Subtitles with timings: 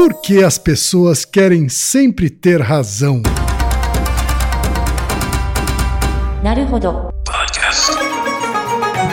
[0.00, 3.20] Por que as pessoas querem sempre ter razão?
[6.42, 7.10] Naruhodo.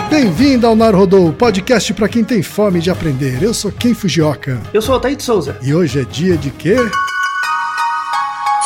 [0.10, 3.44] Bem-vindo ao Naruhodô, podcast para quem tem fome de aprender.
[3.44, 4.62] Eu sou Ken Fujioka.
[4.74, 5.58] Eu sou o Altair de Souza.
[5.62, 6.78] E hoje é dia de quê?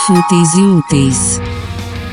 [0.05, 1.41] Fúteis e úteis.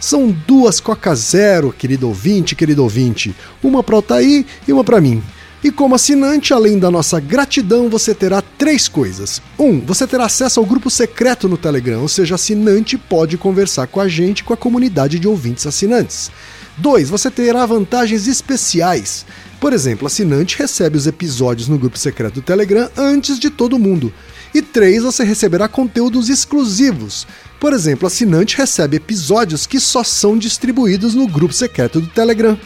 [0.00, 3.34] São duas Coca Zero, querido ouvinte, querido ouvinte.
[3.62, 5.22] Uma para Altair e uma para mim.
[5.62, 9.42] E como assinante, além da nossa gratidão, você terá três coisas.
[9.58, 14.00] Um, você terá acesso ao grupo secreto no Telegram, ou seja, assinante pode conversar com
[14.00, 16.30] a gente com a comunidade de ouvintes assinantes.
[16.76, 19.26] Dois, você terá vantagens especiais.
[19.60, 24.12] Por exemplo, assinante recebe os episódios no grupo secreto do Telegram antes de todo mundo.
[24.54, 27.26] E três, você receberá conteúdos exclusivos.
[27.60, 32.58] Por exemplo, assinante recebe episódios que só são distribuídos no grupo secreto do Telegram.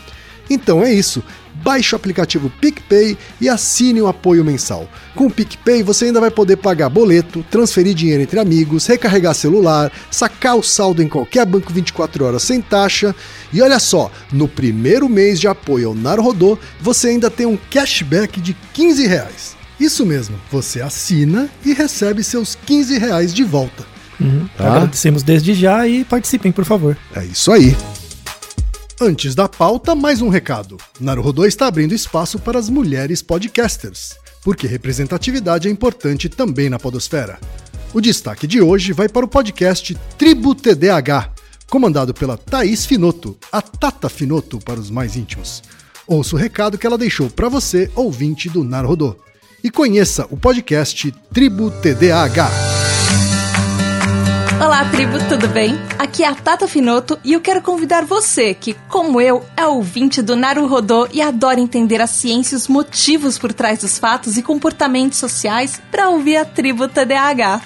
[0.50, 1.22] Então é isso.
[1.54, 4.88] Baixe o aplicativo PicPay e assine o apoio mensal.
[5.14, 9.90] Com o PicPay você ainda vai poder pagar boleto, transferir dinheiro entre amigos, recarregar celular,
[10.10, 13.14] sacar o saldo em qualquer banco 24 horas sem taxa.
[13.52, 18.40] E olha só, no primeiro mês de apoio ao Naruhodô, você ainda tem um cashback
[18.40, 19.56] de 15 reais.
[19.78, 23.91] Isso mesmo, você assina e recebe seus 15 reais de volta.
[24.22, 24.48] Uhum.
[24.56, 24.76] Tá.
[24.76, 26.96] Agradecemos desde já e participem, por favor.
[27.14, 27.76] É isso aí.
[29.00, 30.76] Antes da pauta, mais um recado.
[31.00, 37.38] Naruhodô está abrindo espaço para as mulheres podcasters, porque representatividade é importante também na podosfera.
[37.92, 41.30] O destaque de hoje vai para o podcast Tribo TDAH,
[41.68, 45.62] comandado pela Thaís Finoto, a Tata Finoto para os mais íntimos.
[46.06, 49.16] Ouça o recado que ela deixou para você, ouvinte do Naruhodô.
[49.64, 52.50] E conheça o podcast Tribo TDAH.
[54.62, 55.74] Olá, tribo, tudo bem?
[55.98, 60.22] Aqui é a Tata Finoto e eu quero convidar você, que, como eu, é ouvinte
[60.22, 64.42] do Naruhodô e adora entender a ciência e os motivos por trás dos fatos e
[64.42, 67.60] comportamentos sociais, para ouvir a tribo TDAH.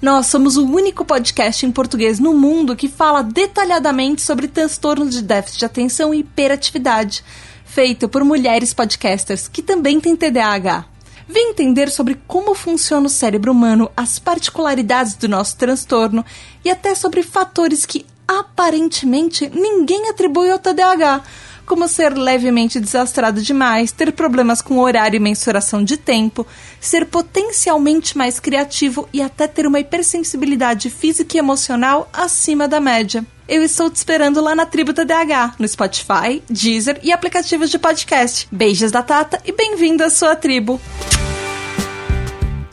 [0.00, 5.20] Nós somos o único podcast em português no mundo que fala detalhadamente sobre transtornos de
[5.20, 7.22] déficit de atenção e hiperatividade,
[7.66, 10.91] feito por mulheres podcasters que também têm TDAH.
[11.28, 16.24] Vem entender sobre como funciona o cérebro humano, as particularidades do nosso transtorno
[16.64, 21.22] e até sobre fatores que aparentemente ninguém atribui ao TDAH,
[21.66, 26.46] como ser levemente desastrado demais, ter problemas com horário e mensuração de tempo,
[26.80, 33.24] ser potencialmente mais criativo e até ter uma hipersensibilidade física e emocional acima da média.
[33.48, 38.46] Eu estou te esperando lá na Tribo TDAH, no Spotify, Deezer e aplicativos de podcast.
[38.52, 40.80] Beijos da Tata e bem-vindo à sua tribo!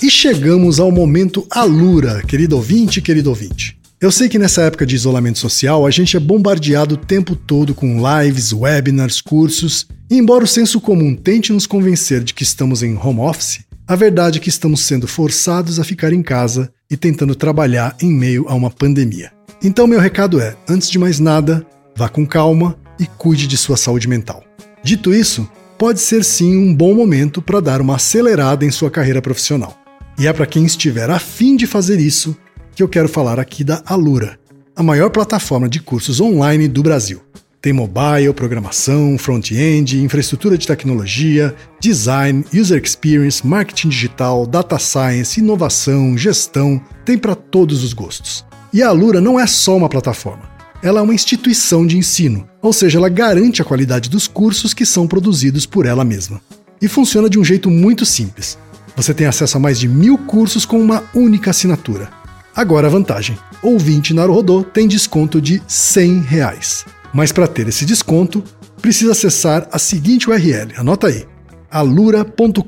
[0.02, 3.78] E chegamos ao momento Alura, querido ouvinte, querido ouvinte.
[4.00, 7.74] Eu sei que nessa época de isolamento social a gente é bombardeado o tempo todo
[7.74, 12.84] com lives, webinars, cursos, e embora o senso comum tente nos convencer de que estamos
[12.84, 16.96] em home office, a verdade é que estamos sendo forçados a ficar em casa e
[16.96, 19.39] tentando trabalhar em meio a uma pandemia.
[19.62, 21.66] Então, meu recado é: antes de mais nada,
[21.96, 24.44] vá com calma e cuide de sua saúde mental.
[24.82, 29.22] Dito isso, pode ser sim um bom momento para dar uma acelerada em sua carreira
[29.22, 29.78] profissional.
[30.18, 32.36] E é para quem estiver afim de fazer isso
[32.74, 34.40] que eu quero falar aqui da Alura,
[34.76, 37.22] a maior plataforma de cursos online do Brasil.
[37.62, 46.18] Tem mobile, programação, front-end, infraestrutura de tecnologia, design, user experience, marketing digital, data science, inovação,
[46.18, 48.46] gestão, tem para todos os gostos.
[48.72, 50.44] E a Alura não é só uma plataforma.
[50.82, 54.86] Ela é uma instituição de ensino, ou seja, ela garante a qualidade dos cursos que
[54.86, 56.40] são produzidos por ela mesma.
[56.82, 58.58] E funciona de um jeito muito simples.
[58.96, 62.10] Você tem acesso a mais de mil cursos com uma única assinatura.
[62.56, 66.86] Agora a vantagem: ouvinte Naruhodô tem desconto de 100 reais.
[67.14, 68.44] Mas para ter esse desconto,
[68.82, 71.26] precisa acessar a seguinte URL, anota aí,
[71.72, 72.60] alura.com.br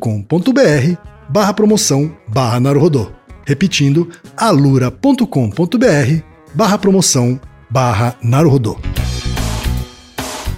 [1.30, 3.12] barra promoção barra Naruhodô.
[3.51, 4.07] Repetindo,
[4.38, 5.25] alura.com.br
[6.53, 7.38] barra promoção
[7.69, 8.77] barra Naruhodô.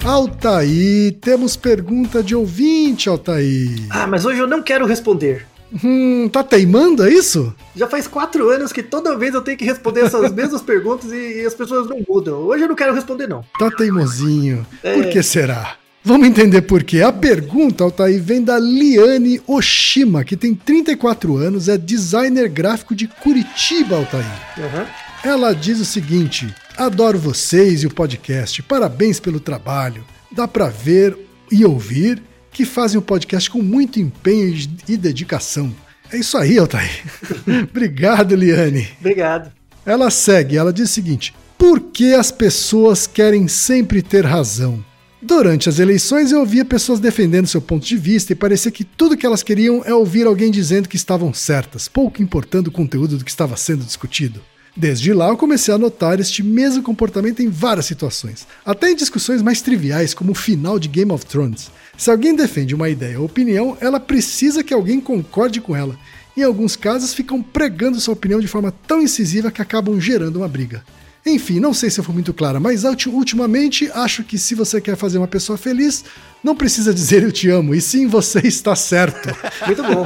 [0.05, 3.87] Altaí, temos pergunta de ouvinte, Altaí.
[3.89, 5.43] Ah, mas hoje eu não quero responder.
[5.83, 7.51] Hum, tá teimando, é isso?
[7.75, 11.41] Já faz quatro anos que toda vez eu tenho que responder essas mesmas perguntas e,
[11.41, 12.41] e as pessoas não mudam.
[12.41, 13.43] Hoje eu não quero responder, não.
[13.57, 14.67] Tá teimosinho.
[14.83, 14.93] É.
[14.93, 15.77] Por que será?
[16.05, 17.01] Vamos entender por quê.
[17.01, 23.07] A pergunta, Altair, vem da Liane Oshima, que tem 34 anos, é designer gráfico de
[23.07, 24.25] Curitiba, Altair.
[24.57, 24.85] Aham.
[25.23, 28.61] Ela diz o seguinte: Adoro vocês e o podcast.
[28.63, 30.03] Parabéns pelo trabalho.
[30.29, 31.17] Dá pra ver
[31.49, 32.21] e ouvir
[32.51, 34.53] que fazem o podcast com muito empenho
[34.87, 35.73] e dedicação.
[36.11, 37.03] É isso aí, Altair.
[37.69, 38.89] Obrigado, Liane.
[38.99, 39.51] Obrigado.
[39.85, 44.83] Ela segue, ela diz o seguinte: Por que as pessoas querem sempre ter razão?
[45.25, 49.15] Durante as eleições eu ouvia pessoas defendendo seu ponto de vista e parecia que tudo
[49.15, 53.23] que elas queriam é ouvir alguém dizendo que estavam certas, pouco importando o conteúdo do
[53.23, 54.41] que estava sendo discutido.
[54.75, 59.41] Desde lá eu comecei a notar este mesmo comportamento em várias situações, até em discussões
[59.41, 61.71] mais triviais, como o final de Game of Thrones.
[61.97, 65.97] Se alguém defende uma ideia ou opinião, ela precisa que alguém concorde com ela.
[66.35, 70.49] Em alguns casos, ficam pregando sua opinião de forma tão incisiva que acabam gerando uma
[70.49, 70.83] briga.
[71.25, 74.81] Enfim, não sei se eu fui muito clara, mas ulti- ultimamente acho que se você
[74.81, 76.03] quer fazer uma pessoa feliz,
[76.43, 79.29] não precisa dizer eu te amo, e sim você está certo.
[79.65, 80.05] Muito bom.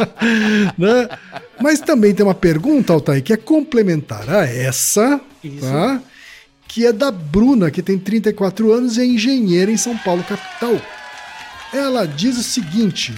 [0.78, 1.08] né?
[1.60, 5.60] Mas também tem uma pergunta, Altair, que é complementar a essa, Isso.
[5.60, 6.00] tá?
[6.66, 10.80] que é da Bruna, que tem 34 anos e é engenheira em São Paulo, capital.
[11.72, 13.14] Ela diz o seguinte: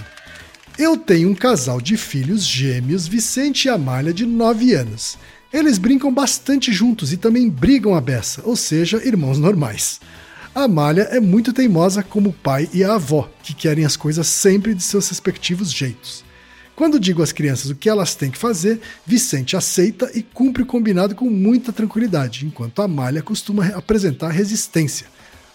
[0.77, 5.17] Eu tenho um casal de filhos gêmeos, Vicente e Amália, de 9 anos.
[5.53, 9.99] Eles brincam bastante juntos e também brigam a beça, ou seja, irmãos normais.
[10.55, 14.27] A Amália é muito teimosa como o pai e a avó, que querem as coisas
[14.27, 16.23] sempre de seus respectivos jeitos.
[16.75, 20.65] Quando digo às crianças o que elas têm que fazer, Vicente aceita e cumpre o
[20.65, 25.07] combinado com muita tranquilidade, enquanto a Amália costuma re- apresentar resistência.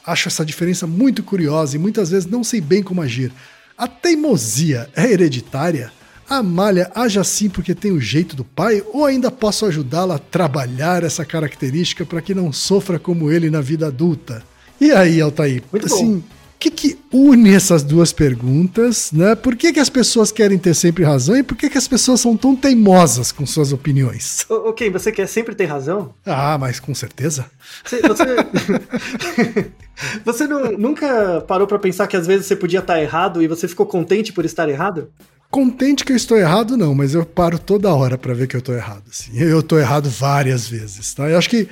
[0.06, 3.32] Acho essa diferença muito curiosa e muitas vezes não sei bem como agir.
[3.76, 5.90] A teimosia é hereditária?
[6.28, 10.18] A Amália age assim porque tem o jeito do pai ou ainda posso ajudá-la a
[10.18, 14.42] trabalhar essa característica para que não sofra como ele na vida adulta?
[14.80, 15.62] E aí, Altair?
[15.70, 16.24] Muito assim, o
[16.58, 19.36] que, que une essas duas perguntas, né?
[19.36, 22.20] Por que, que as pessoas querem ter sempre razão e por que, que as pessoas
[22.20, 24.44] são tão teimosas com suas opiniões?
[24.50, 26.12] Ok, você quer sempre ter razão?
[26.26, 27.46] Ah, mas com certeza.
[27.84, 28.24] Você, você,
[30.24, 33.68] você não- nunca parou pra pensar que às vezes você podia estar errado e você
[33.68, 35.08] ficou contente por estar errado?
[35.50, 38.60] Contente que eu estou errado, não, mas eu paro toda hora pra ver que eu
[38.60, 39.04] estou errado.
[39.10, 39.38] Assim.
[39.38, 41.28] Eu estou errado várias vezes, tá?
[41.28, 41.68] Eu acho que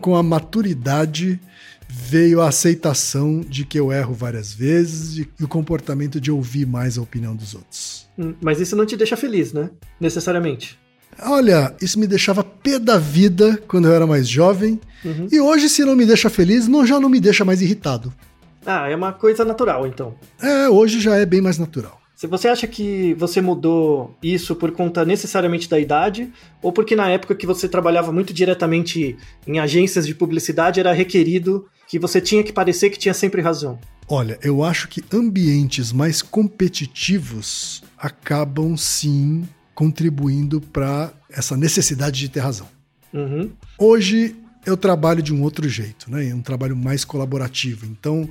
[0.00, 1.40] com a maturidade
[1.88, 6.98] veio a aceitação de que eu erro várias vezes e o comportamento de ouvir mais
[6.98, 8.06] a opinião dos outros.
[8.18, 9.70] Hum, Mas isso não te deixa feliz, né?
[10.00, 10.78] Necessariamente.
[11.22, 14.80] Olha, isso me deixava pé da vida quando eu era mais jovem.
[15.04, 15.28] Uhum.
[15.32, 18.12] E hoje, se não me deixa feliz, não, já não me deixa mais irritado.
[18.64, 20.14] Ah, é uma coisa natural, então.
[20.40, 21.97] É, hoje já é bem mais natural.
[22.18, 27.08] Se você acha que você mudou isso por conta necessariamente da idade, ou porque na
[27.08, 29.16] época que você trabalhava muito diretamente
[29.46, 33.78] em agências de publicidade era requerido que você tinha que parecer que tinha sempre razão?
[34.08, 42.40] Olha, eu acho que ambientes mais competitivos acabam sim contribuindo para essa necessidade de ter
[42.40, 42.66] razão.
[43.14, 43.52] Uhum.
[43.78, 44.34] Hoje
[44.66, 46.30] eu trabalho de um outro jeito, né?
[46.30, 47.86] É um trabalho mais colaborativo.
[47.86, 48.28] Então,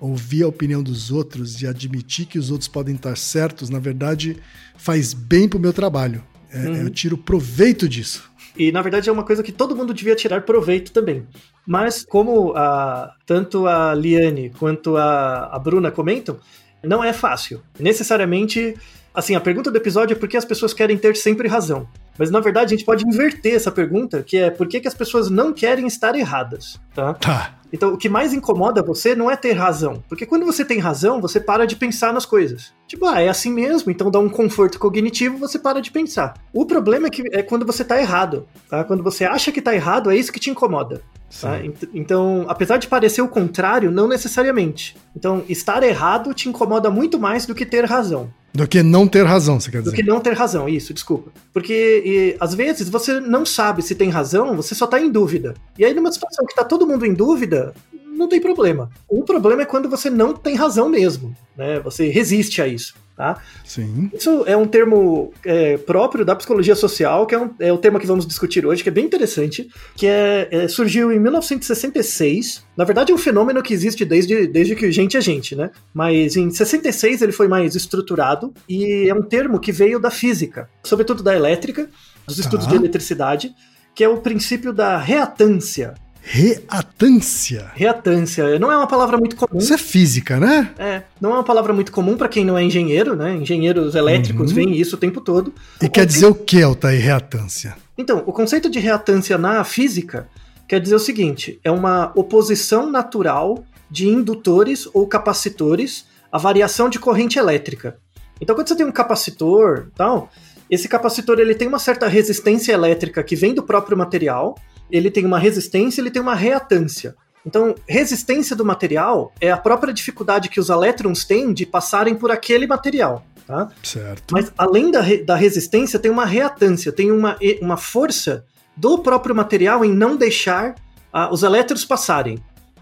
[0.00, 4.36] ouvir a opinião dos outros e admitir que os outros podem estar certos, na verdade,
[4.76, 6.24] faz bem pro meu trabalho.
[6.52, 8.30] É, Eu tiro proveito disso.
[8.56, 11.26] E na verdade é uma coisa que todo mundo devia tirar proveito também.
[11.66, 16.38] Mas como a, tanto a Liane quanto a, a Bruna comentam,
[16.82, 17.62] não é fácil.
[17.78, 18.74] Necessariamente,
[19.14, 21.86] assim, a pergunta do episódio é por que as pessoas querem ter sempre razão.
[22.20, 24.92] Mas na verdade a gente pode inverter essa pergunta, que é por que, que as
[24.94, 27.14] pessoas não querem estar erradas, tá?
[27.14, 27.54] Tá.
[27.72, 30.02] Então, o que mais incomoda você não é ter razão.
[30.08, 32.72] Porque quando você tem razão, você para de pensar nas coisas.
[32.86, 36.34] Tipo, ah, é assim mesmo, então dá um conforto cognitivo, você para de pensar.
[36.52, 38.82] O problema é que é quando você tá errado, tá?
[38.84, 41.00] Quando você acha que tá errado, é isso que te incomoda.
[41.40, 41.64] tá?
[41.64, 44.96] Ent- Então, apesar de parecer o contrário, não necessariamente.
[45.16, 48.28] Então, estar errado te incomoda muito mais do que ter razão.
[48.52, 49.96] Do que não ter razão, você quer Do dizer.
[49.96, 51.30] que não ter razão, isso, desculpa.
[51.52, 55.54] Porque e, às vezes você não sabe se tem razão, você só tá em dúvida.
[55.78, 57.72] E aí, numa situação que tá todo mundo em dúvida,
[58.12, 58.90] não tem problema.
[59.08, 61.80] O problema é quando você não tem razão mesmo, né?
[61.80, 63.42] Você resiste a isso, tá?
[63.66, 64.10] Sim.
[64.14, 68.00] Isso é um termo é, próprio da psicologia social, que é, um- é o tema
[68.00, 72.64] que vamos discutir hoje, que é bem interessante, que é, é, surgiu em 1966.
[72.76, 75.70] Na verdade, é um fenômeno que existe desde, desde que gente é gente, né?
[75.92, 80.68] Mas em 66 ele foi mais estruturado e é um termo que veio da física,
[80.82, 81.88] sobretudo da elétrica,
[82.26, 82.70] dos estudos Tá.
[82.72, 83.52] de eletricidade,
[83.94, 85.92] que é o princípio da reatância.
[86.22, 87.70] Reatância.
[87.74, 89.58] Reatância não é uma palavra muito comum.
[89.58, 90.70] Isso é física, né?
[90.78, 93.34] É, não é uma palavra muito comum para quem não é engenheiro, né?
[93.36, 94.54] Engenheiros elétricos Uhum.
[94.54, 95.52] veem isso o tempo todo.
[95.80, 97.76] E quer dizer o que, Altair, reatância?
[97.96, 100.28] Então, o conceito de reatância na física
[100.68, 106.98] quer dizer o seguinte: é uma oposição natural de indutores ou capacitores a variação de
[106.98, 107.96] corrente elétrica.
[108.40, 110.30] Então, quando você tem um capacitor, tal,
[110.70, 114.56] esse capacitor ele tem uma certa resistência elétrica que vem do próprio material,
[114.90, 117.14] ele tem uma resistência, ele tem uma reatância.
[117.44, 122.30] Então, resistência do material é a própria dificuldade que os elétrons têm de passarem por
[122.30, 123.24] aquele material.
[123.46, 123.68] Tá?
[123.82, 124.24] Certo.
[124.30, 128.44] Mas além da, da resistência, tem uma reatância, tem uma, uma força
[128.76, 130.74] do próprio material em não deixar
[131.12, 132.38] ah, os elétrons passarem.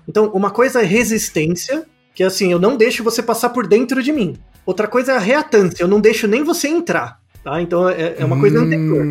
[0.06, 4.02] Então, uma coisa é resistência, que é assim, eu não deixo você passar por dentro
[4.02, 4.36] de mim.
[4.66, 7.20] Outra coisa é a reatância, eu não deixo nem você entrar.
[7.42, 7.62] Tá?
[7.62, 9.06] Então, é, é uma coisa anterior.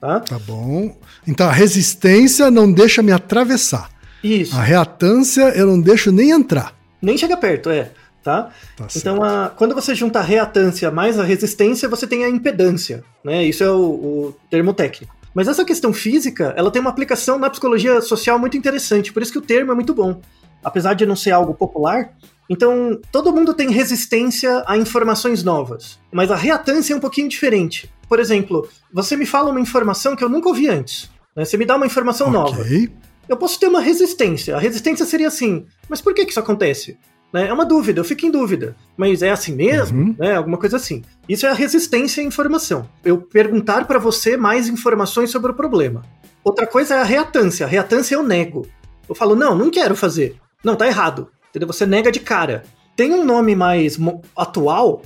[0.00, 0.20] Tá?
[0.20, 0.94] tá bom.
[1.26, 3.88] Então a resistência não deixa me atravessar.
[4.22, 4.56] Isso.
[4.56, 6.74] A reatância eu não deixo nem entrar.
[7.00, 7.90] Nem chega perto, é.
[8.22, 8.50] Tá?
[8.76, 13.04] Tá Então, a- quando você junta a reatância mais a resistência, você tem a impedância,
[13.24, 13.44] né?
[13.44, 15.14] Isso é o, o termo técnico.
[15.32, 19.30] Mas essa questão física, ela tem uma aplicação na psicologia social muito interessante, por isso
[19.30, 20.20] que o termo é muito bom.
[20.64, 22.10] Apesar de não ser algo popular,
[22.48, 27.90] então todo mundo tem resistência a informações novas, mas a reatância é um pouquinho diferente.
[28.08, 31.44] Por exemplo, você me fala uma informação que eu nunca ouvi antes, né?
[31.44, 32.90] Você me dá uma informação nova Ok.
[33.28, 34.56] eu posso ter uma resistência.
[34.56, 36.96] A resistência seria assim, mas por que, que isso acontece?
[37.32, 37.48] Né?
[37.48, 38.76] É uma dúvida, eu fico em dúvida.
[38.96, 39.98] Mas é assim mesmo?
[39.98, 40.16] Uhum.
[40.18, 40.36] Né?
[40.36, 41.02] Alguma coisa assim.
[41.28, 42.88] Isso é a resistência à informação.
[43.04, 46.02] Eu perguntar para você mais informações sobre o problema.
[46.44, 47.66] Outra coisa é a reatância.
[47.66, 48.66] A reatância eu nego.
[49.08, 50.36] Eu falo, não, não quero fazer.
[50.64, 51.28] Não, tá errado.
[51.56, 51.72] Entendeu?
[51.72, 52.64] Você nega de cara.
[52.94, 53.98] Tem um nome mais
[54.36, 55.00] atual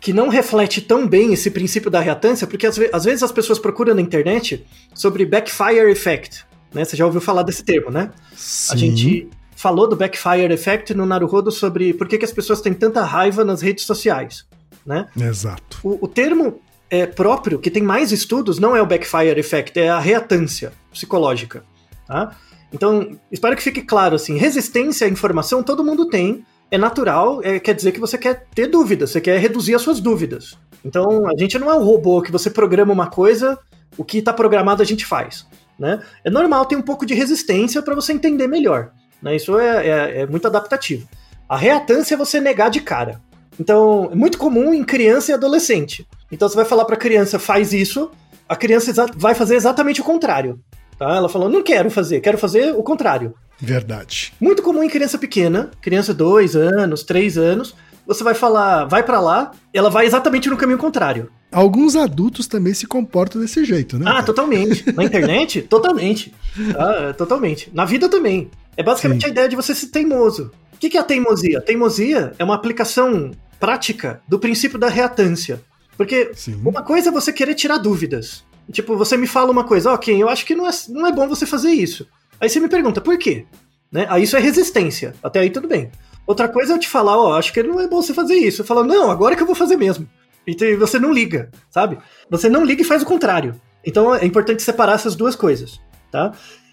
[0.00, 3.32] que não reflete tão bem esse princípio da reatância, porque às, ve- às vezes as
[3.32, 6.44] pessoas procuram na internet sobre backfire effect.
[6.74, 6.84] Né?
[6.84, 8.10] Você já ouviu falar desse termo, né?
[8.32, 8.76] A Sim.
[8.76, 13.02] gente falou do backfire effect no Naruhodo sobre por que, que as pessoas têm tanta
[13.02, 14.44] raiva nas redes sociais,
[14.84, 15.06] né?
[15.18, 15.78] Exato.
[15.82, 19.88] O, o termo é, próprio, que tem mais estudos, não é o backfire effect, é
[19.88, 21.64] a reatância psicológica,
[22.06, 22.36] tá?
[22.72, 27.60] Então, espero que fique claro, assim, resistência à informação todo mundo tem, é natural, é,
[27.60, 30.58] quer dizer que você quer ter dúvidas, você quer reduzir as suas dúvidas.
[30.84, 33.58] Então, a gente não é um robô que você programa uma coisa,
[33.96, 35.46] o que está programado a gente faz,
[35.78, 36.02] né?
[36.24, 38.90] É normal ter um pouco de resistência para você entender melhor,
[39.22, 39.36] né?
[39.36, 41.08] Isso é, é- é muito adaptativo.
[41.48, 43.20] A reatância é você negar de cara.
[43.58, 46.06] Então, é muito comum em criança e adolescente.
[46.32, 48.10] Então, você vai falar para a criança, faz isso,
[48.48, 50.58] a criança vai fazer exatamente o contrário.
[50.98, 51.16] Tá?
[51.16, 53.34] Ela falou, não quero fazer, quero fazer o contrário.
[53.58, 54.32] Verdade.
[54.40, 57.74] Muito comum em criança pequena, criança 2 anos, 3 anos,
[58.06, 61.30] você vai falar, vai para lá, ela vai exatamente no caminho contrário.
[61.50, 64.04] Alguns adultos também se comportam desse jeito, né?
[64.08, 64.92] Ah, totalmente.
[64.92, 66.34] Na internet, totalmente.
[66.72, 67.14] Tá?
[67.14, 67.70] Totalmente.
[67.72, 68.50] Na vida também.
[68.76, 69.28] É basicamente Sim.
[69.28, 70.50] a ideia de você ser teimoso.
[70.74, 71.60] O que que é a teimosia?
[71.60, 75.62] Teimosia é uma aplicação prática do princípio da reatância.
[75.96, 76.60] Porque Sim.
[76.64, 78.44] uma coisa é você querer tirar dúvidas.
[78.72, 81.28] Tipo, você me fala uma coisa, ok, eu acho que não é, não é bom
[81.28, 82.06] você fazer isso.
[82.40, 83.46] Aí você me pergunta, por quê?
[83.92, 84.06] Né?
[84.08, 85.14] Aí isso é resistência.
[85.22, 85.90] Até aí tudo bem.
[86.26, 88.62] Outra coisa é eu te falar, ó, acho que não é bom você fazer isso.
[88.62, 90.08] Eu falo, não, agora que eu vou fazer mesmo.
[90.46, 91.98] E te- você não liga, sabe?
[92.30, 93.54] Você não liga e faz o contrário.
[93.84, 95.78] Então é importante separar essas duas coisas,
[96.10, 96.32] tá?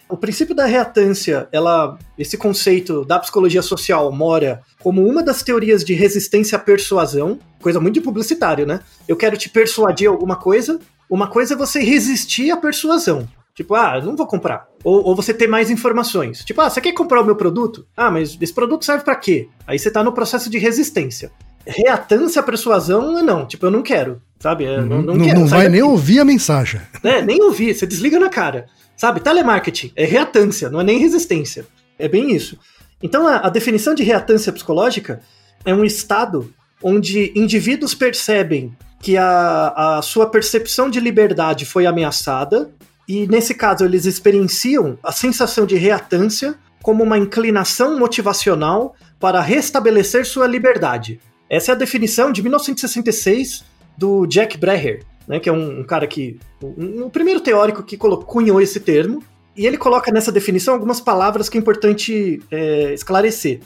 [0.09, 5.85] O princípio da reatância, ela, esse conceito da psicologia social mora como uma das teorias
[5.85, 8.81] de resistência à persuasão, coisa muito de publicitário, né?
[9.07, 10.79] Eu quero te persuadir alguma coisa,
[11.11, 13.27] uma coisa é você resistir à persuasão.
[13.53, 14.65] Tipo, ah, eu não vou comprar.
[14.81, 16.43] Ou, ou você ter mais informações.
[16.45, 17.85] Tipo, ah, você quer comprar o meu produto?
[17.97, 19.49] Ah, mas esse produto serve pra quê?
[19.67, 21.29] Aí você tá no processo de resistência.
[21.67, 23.45] Reatância à persuasão, não.
[23.45, 24.63] Tipo, eu não quero, sabe?
[24.63, 25.39] Eu não, não não quero.
[25.41, 25.71] não vai daqui.
[25.73, 26.79] nem ouvir a mensagem.
[27.03, 28.67] É, nem ouvir, você desliga na cara.
[28.95, 31.65] Sabe, telemarketing é reatância, não é nem resistência.
[31.99, 32.57] É bem isso.
[33.03, 35.21] Então, a, a definição de reatância psicológica
[35.65, 42.71] é um estado onde indivíduos percebem que a, a sua percepção de liberdade foi ameaçada,
[43.07, 50.25] e nesse caso eles experienciam a sensação de reatância como uma inclinação motivacional para restabelecer
[50.25, 51.19] sua liberdade.
[51.49, 53.63] Essa é a definição de 1966
[53.97, 56.39] do Jack Breher, né, que é um, um cara que.
[56.63, 59.23] Um, um primeiro teórico que colo- cunhou esse termo.
[59.55, 63.59] E ele coloca nessa definição algumas palavras que é importante é, esclarecer.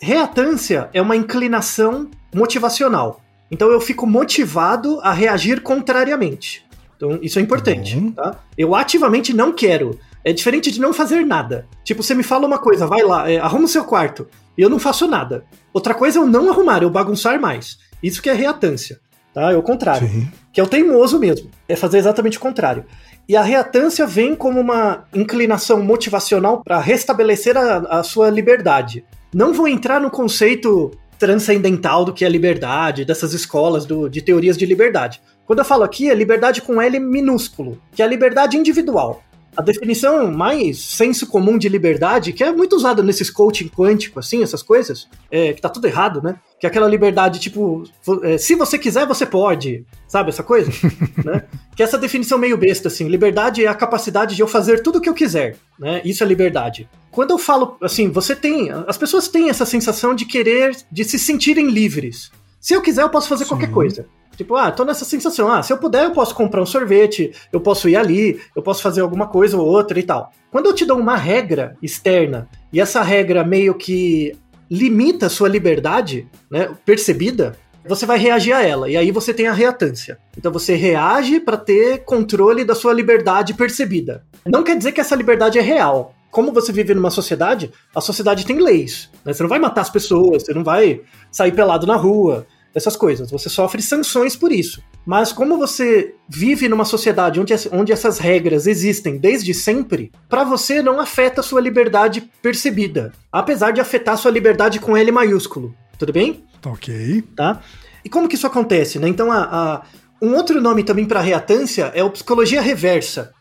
[0.00, 3.20] Reatância é uma inclinação motivacional.
[3.52, 6.64] Então eu fico motivado a reagir contrariamente.
[6.96, 8.10] Então isso é importante, Uhum.
[8.12, 8.36] tá?
[8.56, 9.98] Eu ativamente não quero.
[10.24, 11.66] É diferente de não fazer nada.
[11.84, 14.26] Tipo, você me fala uma coisa, vai lá, é, arruma o seu quarto.
[14.56, 15.44] E eu não faço nada.
[15.72, 17.78] Outra coisa é eu não arrumar, eu bagunçar mais.
[18.02, 19.00] Isso que é reatância,
[19.34, 19.52] tá?
[19.52, 20.28] É o contrário Sim.
[20.52, 22.84] que é o teimoso mesmo, é fazer exatamente o contrário.
[23.28, 29.04] E a reatância vem como uma inclinação motivacional para restabelecer a, a sua liberdade.
[29.34, 30.90] Não vou entrar no conceito
[31.26, 35.22] transcendental do que é liberdade, dessas escolas do- de teorias de liberdade.
[35.46, 39.22] Quando eu falo aqui, é liberdade com L minúsculo, que é a liberdade individual.
[39.56, 44.42] A definição mais senso comum de liberdade, que é muito usada nesses coaching quântico, assim,
[44.42, 46.34] essas coisas, é, que tá tudo errado, né?
[46.62, 47.82] Que é aquela liberdade, tipo,
[48.22, 50.70] é, se você quiser, você pode, sabe essa coisa?
[51.24, 51.42] né?
[51.74, 54.98] Que é essa definição meio besta, assim, liberdade é a capacidade de eu fazer tudo
[54.98, 56.00] o que eu quiser, né?
[56.04, 56.88] Isso é liberdade.
[57.10, 61.18] Quando eu falo, assim, você tem, as pessoas têm essa sensação de querer, de se
[61.18, 62.30] sentirem livres.
[62.60, 63.48] Se eu quiser, eu posso fazer Sim.
[63.48, 64.06] qualquer coisa.
[64.36, 65.50] Tipo, ah, tô nessa sensação.
[65.50, 68.82] Ah, se eu puder, eu posso comprar um sorvete, eu posso ir ali, eu posso
[68.82, 70.30] fazer alguma coisa ou outra e tal.
[70.48, 74.36] Quando eu te dou uma regra externa e essa regra meio que
[74.70, 78.88] limita sua liberdade, né, percebida, você vai reagir a ela.
[78.88, 80.18] E aí você tem a reatância.
[80.36, 84.24] Então você reage para ter controle da sua liberdade percebida.
[84.46, 86.14] Não quer dizer que essa liberdade é real.
[86.30, 89.10] Como você vive numa sociedade, a sociedade tem leis.
[89.24, 89.32] Né?
[89.32, 93.30] Você não vai matar as pessoas, você não vai sair pelado na rua, essas coisas.
[93.30, 94.82] Você sofre sanções por isso.
[95.04, 100.80] Mas como você vive numa sociedade onde, onde essas regras existem desde sempre, para você
[100.80, 105.74] não afeta sua liberdade percebida, apesar de afetar sua liberdade com L maiúsculo.
[105.98, 106.44] Tudo bem?
[106.64, 107.22] Ok.
[107.36, 107.60] Tá?
[108.04, 108.98] E como que isso acontece?
[108.98, 109.08] Né?
[109.08, 109.82] Então, a, a
[110.20, 113.32] um outro nome também para reatância é o psicologia reversa.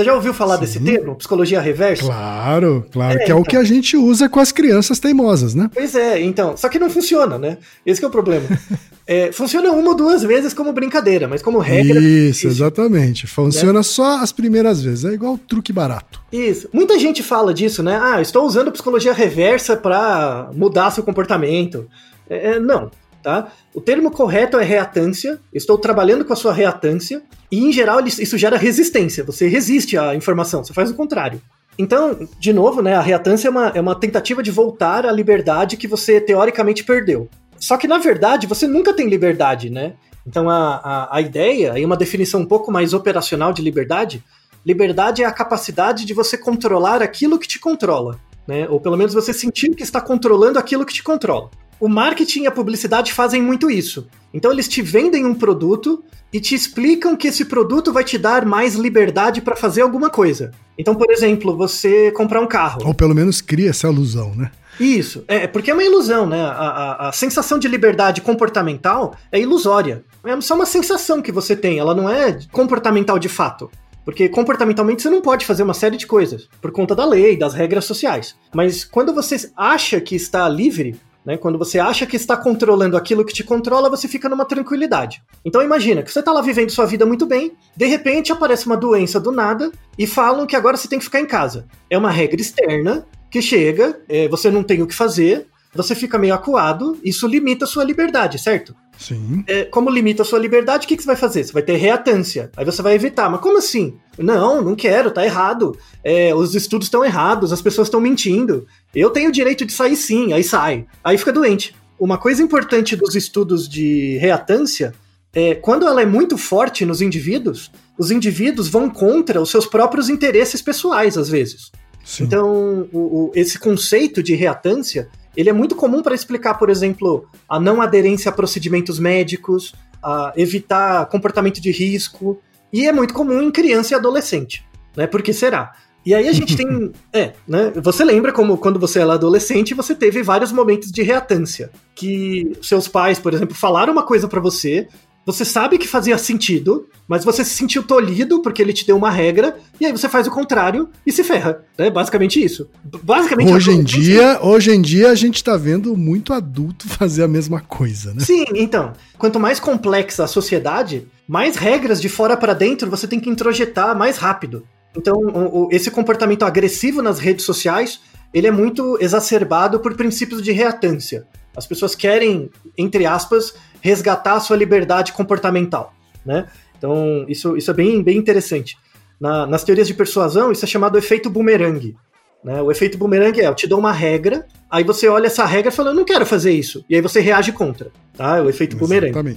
[0.00, 0.60] Você já ouviu falar Sim.
[0.60, 2.04] desse termo, psicologia reversa?
[2.04, 3.40] Claro, claro, é, que é então.
[3.40, 5.70] o que a gente usa com as crianças teimosas, né?
[5.74, 7.58] Pois é, então, só que não funciona, né?
[7.84, 8.46] Esse é o problema.
[9.06, 12.00] é, funciona uma ou duas vezes como brincadeira, mas como regra.
[12.00, 13.26] Isso, exatamente.
[13.26, 13.82] Funciona né?
[13.82, 16.22] só as primeiras vezes, é igual truque barato.
[16.32, 16.66] Isso.
[16.72, 18.00] Muita gente fala disso, né?
[18.02, 21.86] Ah, estou usando psicologia reversa para mudar seu comportamento.
[22.26, 22.90] É, é não,
[23.22, 23.52] tá?
[23.74, 25.38] O termo correto é reatância.
[25.52, 29.24] Estou trabalhando com a sua reatância e em geral isso gera resistência.
[29.24, 31.40] Você resiste à informação, você faz o contrário.
[31.78, 35.76] Então, de novo, né, a reatância é uma, é uma tentativa de voltar à liberdade
[35.76, 37.28] que você teoricamente perdeu.
[37.58, 39.94] Só que na verdade você nunca tem liberdade, né?
[40.26, 44.22] Então a, a, a ideia, e uma definição um pouco mais operacional de liberdade,
[44.64, 48.18] liberdade é a capacidade de você controlar aquilo que te controla.
[48.46, 48.66] Né?
[48.68, 52.46] Ou pelo menos você sentir que está controlando aquilo que te controla o marketing e
[52.46, 54.06] a publicidade fazem muito isso.
[54.32, 58.44] Então eles te vendem um produto e te explicam que esse produto vai te dar
[58.44, 60.52] mais liberdade para fazer alguma coisa.
[60.78, 62.82] Então, por exemplo, você comprar um carro.
[62.84, 64.52] Ou pelo menos cria essa ilusão, né?
[64.78, 66.40] Isso, é porque é uma ilusão, né?
[66.40, 70.04] A, a, a, sensação de liberdade comportamental é ilusória.
[70.24, 73.70] É só uma sensação que você tem, ela não é comportamental de fato.
[74.04, 77.52] Porque comportamentalmente você não pode fazer uma série de coisas, por conta da lei, das
[77.52, 78.34] regras sociais.
[78.54, 81.36] Mas quando você acha que está livre, né?
[81.36, 85.22] Quando você acha que está controlando aquilo que te controla, você fica numa tranquilidade.
[85.44, 88.76] Então imagina que você está lá vivendo sua vida muito bem, de repente aparece uma
[88.76, 91.66] doença do nada e falam que agora você tem que ficar em casa.
[91.88, 96.18] É uma regra externa que chega, é, você não tem o que fazer, você fica
[96.18, 98.74] meio acuado, isso limita a sua liberdade, certo?
[99.00, 99.42] Sim.
[99.46, 101.42] É, como limita a sua liberdade, o que, que você vai fazer?
[101.42, 102.50] Você vai ter reatância.
[102.54, 103.30] Aí você vai evitar.
[103.30, 103.94] Mas como assim?
[104.18, 105.74] Não, não quero, tá errado.
[106.04, 108.66] É, os estudos estão errados, as pessoas estão mentindo.
[108.94, 110.86] Eu tenho o direito de sair sim, aí sai.
[111.02, 111.74] Aí fica doente.
[111.98, 114.92] Uma coisa importante dos estudos de reatância
[115.32, 120.10] é quando ela é muito forte nos indivíduos, os indivíduos vão contra os seus próprios
[120.10, 121.70] interesses pessoais, às vezes.
[122.04, 122.24] Sim.
[122.24, 127.28] Então, o, o, esse conceito de reatância ele é muito comum para explicar, por exemplo,
[127.48, 132.40] a não aderência a procedimentos médicos, a evitar comportamento de risco,
[132.72, 134.64] e é muito comum em criança e adolescente,
[134.96, 135.06] né?
[135.06, 135.72] Por que será?
[136.04, 136.92] E aí a gente tem.
[137.12, 137.72] É, né?
[137.82, 141.70] Você lembra como quando você era adolescente, você teve vários momentos de reatância.
[141.94, 144.88] Que seus pais, por exemplo, falaram uma coisa para você,
[145.24, 149.10] você sabe que fazia sentido, mas você se sentiu tolhido porque ele te deu uma
[149.10, 151.62] regra, e aí você faz o contrário e se ferra.
[151.76, 151.90] É né?
[151.90, 152.68] basicamente isso.
[153.02, 157.28] Basicamente hoje em dia, hoje em dia a gente tá vendo muito adulto fazer a
[157.28, 158.20] mesma coisa, né?
[158.20, 163.20] Sim, então, quanto mais complexa a sociedade, mais regras de fora para dentro você tem
[163.20, 164.64] que introjetar mais rápido.
[164.96, 168.00] Então, esse comportamento agressivo nas redes sociais,
[168.34, 171.26] ele é muito exacerbado por princípios de reatância.
[171.56, 176.46] As pessoas querem, entre aspas, resgatar a sua liberdade comportamental, né?
[176.76, 178.76] Então, isso, isso é bem, bem interessante.
[179.20, 181.94] Na, nas teorias de persuasão, isso é chamado efeito boomerang.
[182.42, 182.62] Né?
[182.62, 185.74] O efeito boomerang é, eu te dou uma regra, aí você olha essa regra e
[185.74, 186.82] fala, eu não quero fazer isso.
[186.88, 187.90] E aí você reage contra.
[188.16, 188.38] Tá?
[188.38, 189.12] É o efeito Exatamente.
[189.12, 189.36] boomerang.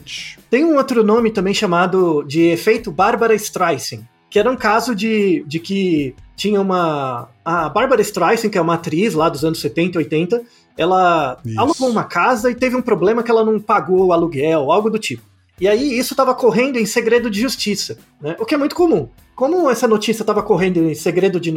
[0.50, 4.04] Tem um outro nome também chamado de efeito Barbara Streisand,
[4.34, 7.30] que era um caso de, de que tinha uma...
[7.46, 10.42] A Barbara Streisand, que é uma atriz lá dos anos 70, 80,
[10.76, 11.60] ela isso.
[11.60, 14.98] alugou uma casa e teve um problema que ela não pagou o aluguel, algo do
[14.98, 15.22] tipo.
[15.62, 18.36] E aí isso estava correndo em segredo de justiça, né?
[18.40, 19.08] o que é muito comum.
[19.36, 21.52] Como essa notícia estava correndo em segredo de,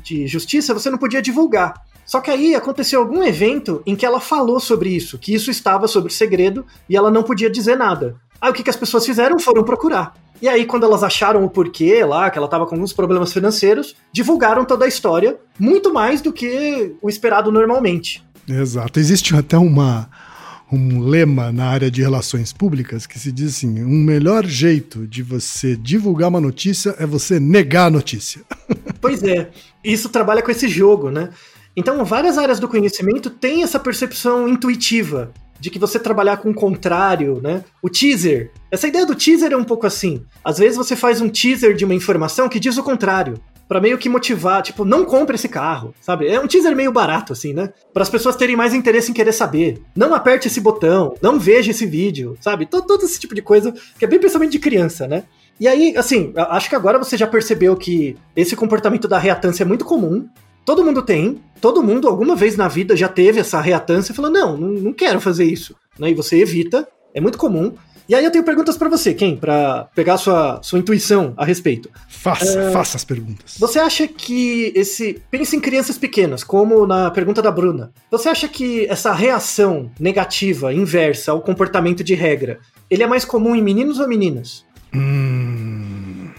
[0.00, 1.82] de justiça, você não podia divulgar.
[2.06, 5.88] Só que aí aconteceu algum evento em que ela falou sobre isso, que isso estava
[5.88, 8.14] sobre segredo e ela não podia dizer nada.
[8.40, 9.36] Aí o que, que as pessoas fizeram?
[9.40, 10.14] Foram procurar.
[10.42, 13.94] E aí, quando elas acharam o porquê lá, que ela estava com alguns problemas financeiros,
[14.12, 18.24] divulgaram toda a história, muito mais do que o esperado normalmente.
[18.48, 18.98] Exato.
[18.98, 20.08] Existe até uma,
[20.72, 25.22] um lema na área de relações públicas que se diz assim: um melhor jeito de
[25.22, 28.40] você divulgar uma notícia é você negar a notícia.
[29.00, 29.48] Pois é,
[29.82, 31.30] isso trabalha com esse jogo, né?
[31.74, 36.54] Então, várias áreas do conhecimento têm essa percepção intuitiva de que você trabalhar com o
[36.54, 37.62] contrário, né?
[37.82, 38.50] O teaser.
[38.70, 40.24] Essa ideia do teaser é um pouco assim.
[40.42, 43.34] Às vezes você faz um teaser de uma informação que diz o contrário.
[43.68, 46.26] Pra meio que motivar, tipo, não compre esse carro, sabe?
[46.26, 47.72] É um teaser meio barato, assim, né?
[47.92, 49.80] Para as pessoas terem mais interesse em querer saber.
[49.94, 52.66] Não aperte esse botão, não veja esse vídeo, sabe?
[52.66, 55.22] Todo, todo esse tipo de coisa que é bem pensamento de criança, né?
[55.60, 59.66] E aí, assim, acho que agora você já percebeu que esse comportamento da reatância é
[59.66, 60.26] muito comum.
[60.64, 64.30] Todo mundo tem, todo mundo alguma vez na vida já teve essa reatância e falou:
[64.30, 65.74] não, não, não quero fazer isso.
[65.98, 66.10] Né?
[66.10, 67.72] E você evita, é muito comum.
[68.08, 69.36] E aí eu tenho perguntas para você, quem?
[69.36, 71.88] Para pegar sua, sua intuição a respeito.
[72.08, 72.72] Faça, é...
[72.72, 73.54] faça as perguntas.
[73.56, 75.22] Você acha que esse.
[75.30, 77.92] Pense em crianças pequenas, como na pergunta da Bruna.
[78.10, 82.58] Você acha que essa reação negativa, inversa ao comportamento de regra,
[82.90, 84.64] ele é mais comum em meninos ou meninas?
[84.92, 86.30] Hum.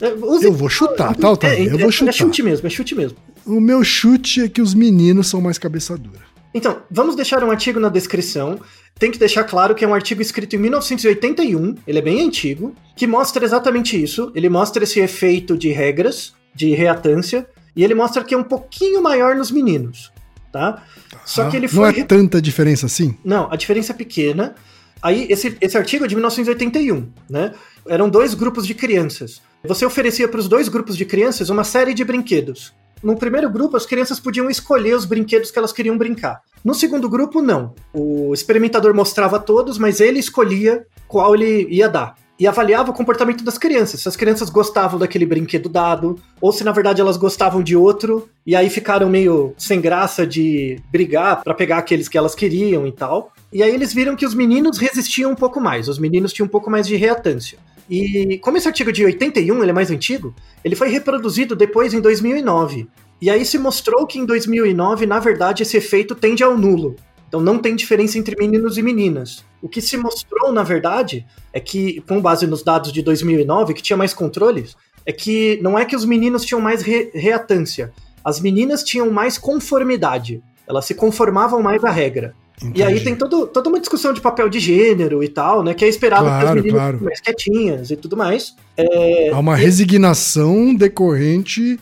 [0.00, 0.46] É, use...
[0.46, 1.70] Eu vou chutar, tá, Otávio?
[1.70, 2.10] É, eu vou chutar.
[2.10, 3.18] É chute mesmo, é chute mesmo.
[3.46, 6.30] O meu chute é que os meninos são mais cabeça dura.
[6.52, 8.58] Então, vamos deixar um artigo na descrição.
[8.98, 12.74] Tem que deixar claro que é um artigo escrito em 1981, ele é bem antigo,
[12.96, 14.32] que mostra exatamente isso.
[14.34, 19.00] Ele mostra esse efeito de regras, de reatância, e ele mostra que é um pouquinho
[19.02, 20.12] maior nos meninos,
[20.52, 20.82] tá?
[21.24, 21.78] Só que ele foi...
[21.78, 23.16] Não é tanta diferença assim?
[23.24, 24.54] Não, a diferença é pequena.
[25.00, 27.54] Aí, esse, esse artigo é de 1981, né?
[27.86, 29.40] Eram dois grupos de crianças.
[29.64, 32.74] Você oferecia para os dois grupos de crianças uma série de brinquedos.
[33.02, 36.42] No primeiro grupo, as crianças podiam escolher os brinquedos que elas queriam brincar.
[36.62, 37.74] No segundo grupo, não.
[37.92, 42.14] O experimentador mostrava todos, mas ele escolhia qual ele ia dar.
[42.38, 44.00] E avaliava o comportamento das crianças.
[44.00, 48.28] Se as crianças gostavam daquele brinquedo dado, ou se na verdade elas gostavam de outro,
[48.46, 52.92] e aí ficaram meio sem graça de brigar para pegar aqueles que elas queriam e
[52.92, 53.32] tal.
[53.52, 56.50] E aí eles viram que os meninos resistiam um pouco mais, os meninos tinham um
[56.50, 57.58] pouco mais de reatância.
[57.90, 60.32] E como esse artigo de 81 ele é mais antigo,
[60.64, 62.88] ele foi reproduzido depois em 2009.
[63.20, 66.94] E aí se mostrou que em 2009, na verdade, esse efeito tende ao nulo.
[67.26, 69.44] Então não tem diferença entre meninos e meninas.
[69.60, 73.82] O que se mostrou, na verdade, é que, com base nos dados de 2009, que
[73.82, 77.92] tinha mais controles, é que não é que os meninos tinham mais re reatância,
[78.24, 80.42] as meninas tinham mais conformidade.
[80.66, 82.34] Elas se conformavam mais à regra.
[82.62, 82.80] Entendi.
[82.80, 85.72] E aí tem todo, toda uma discussão de papel de gênero e tal, né?
[85.72, 87.02] Que é esperado claro, que claro.
[87.02, 88.54] mais quietinhas e tudo mais.
[88.76, 89.62] É, Há uma e...
[89.62, 91.80] resignação decorrente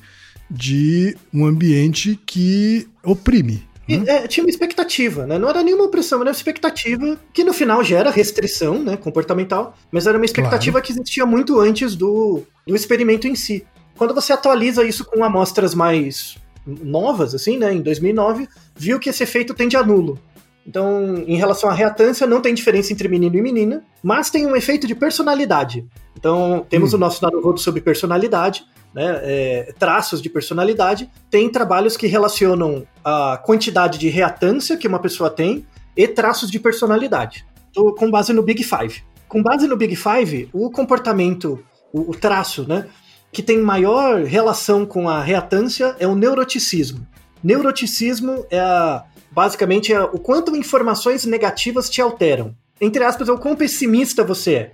[0.48, 3.66] de um ambiente que oprime.
[3.88, 4.04] E, né?
[4.06, 5.38] é, tinha uma expectativa, né?
[5.38, 8.96] Não era nenhuma opressão, era uma expectativa que no final gera restrição, né?
[8.96, 10.86] Comportamental, mas era uma expectativa claro.
[10.86, 13.66] que existia muito antes do, do experimento em si.
[13.96, 16.36] Quando você atualiza isso com amostras mais
[16.66, 17.72] novas, assim, né?
[17.72, 20.20] Em 2009, viu que esse efeito tende a nulo.
[20.68, 24.54] Então, em relação à reatância, não tem diferença entre menino e menina, mas tem um
[24.54, 25.86] efeito de personalidade.
[26.14, 26.96] Então, temos hum.
[26.96, 31.10] o nosso Naruhodo sobre personalidade, né, é, traços de personalidade.
[31.30, 36.60] Tem trabalhos que relacionam a quantidade de reatância que uma pessoa tem e traços de
[36.60, 39.02] personalidade, então, com base no Big Five.
[39.26, 42.86] Com base no Big Five, o comportamento, o, o traço, né,
[43.32, 47.06] que tem maior relação com a reatância é o neuroticismo.
[47.42, 52.54] Neuroticismo é a basicamente é o quanto informações negativas te alteram.
[52.80, 54.72] Entre aspas, é o quão pessimista você é.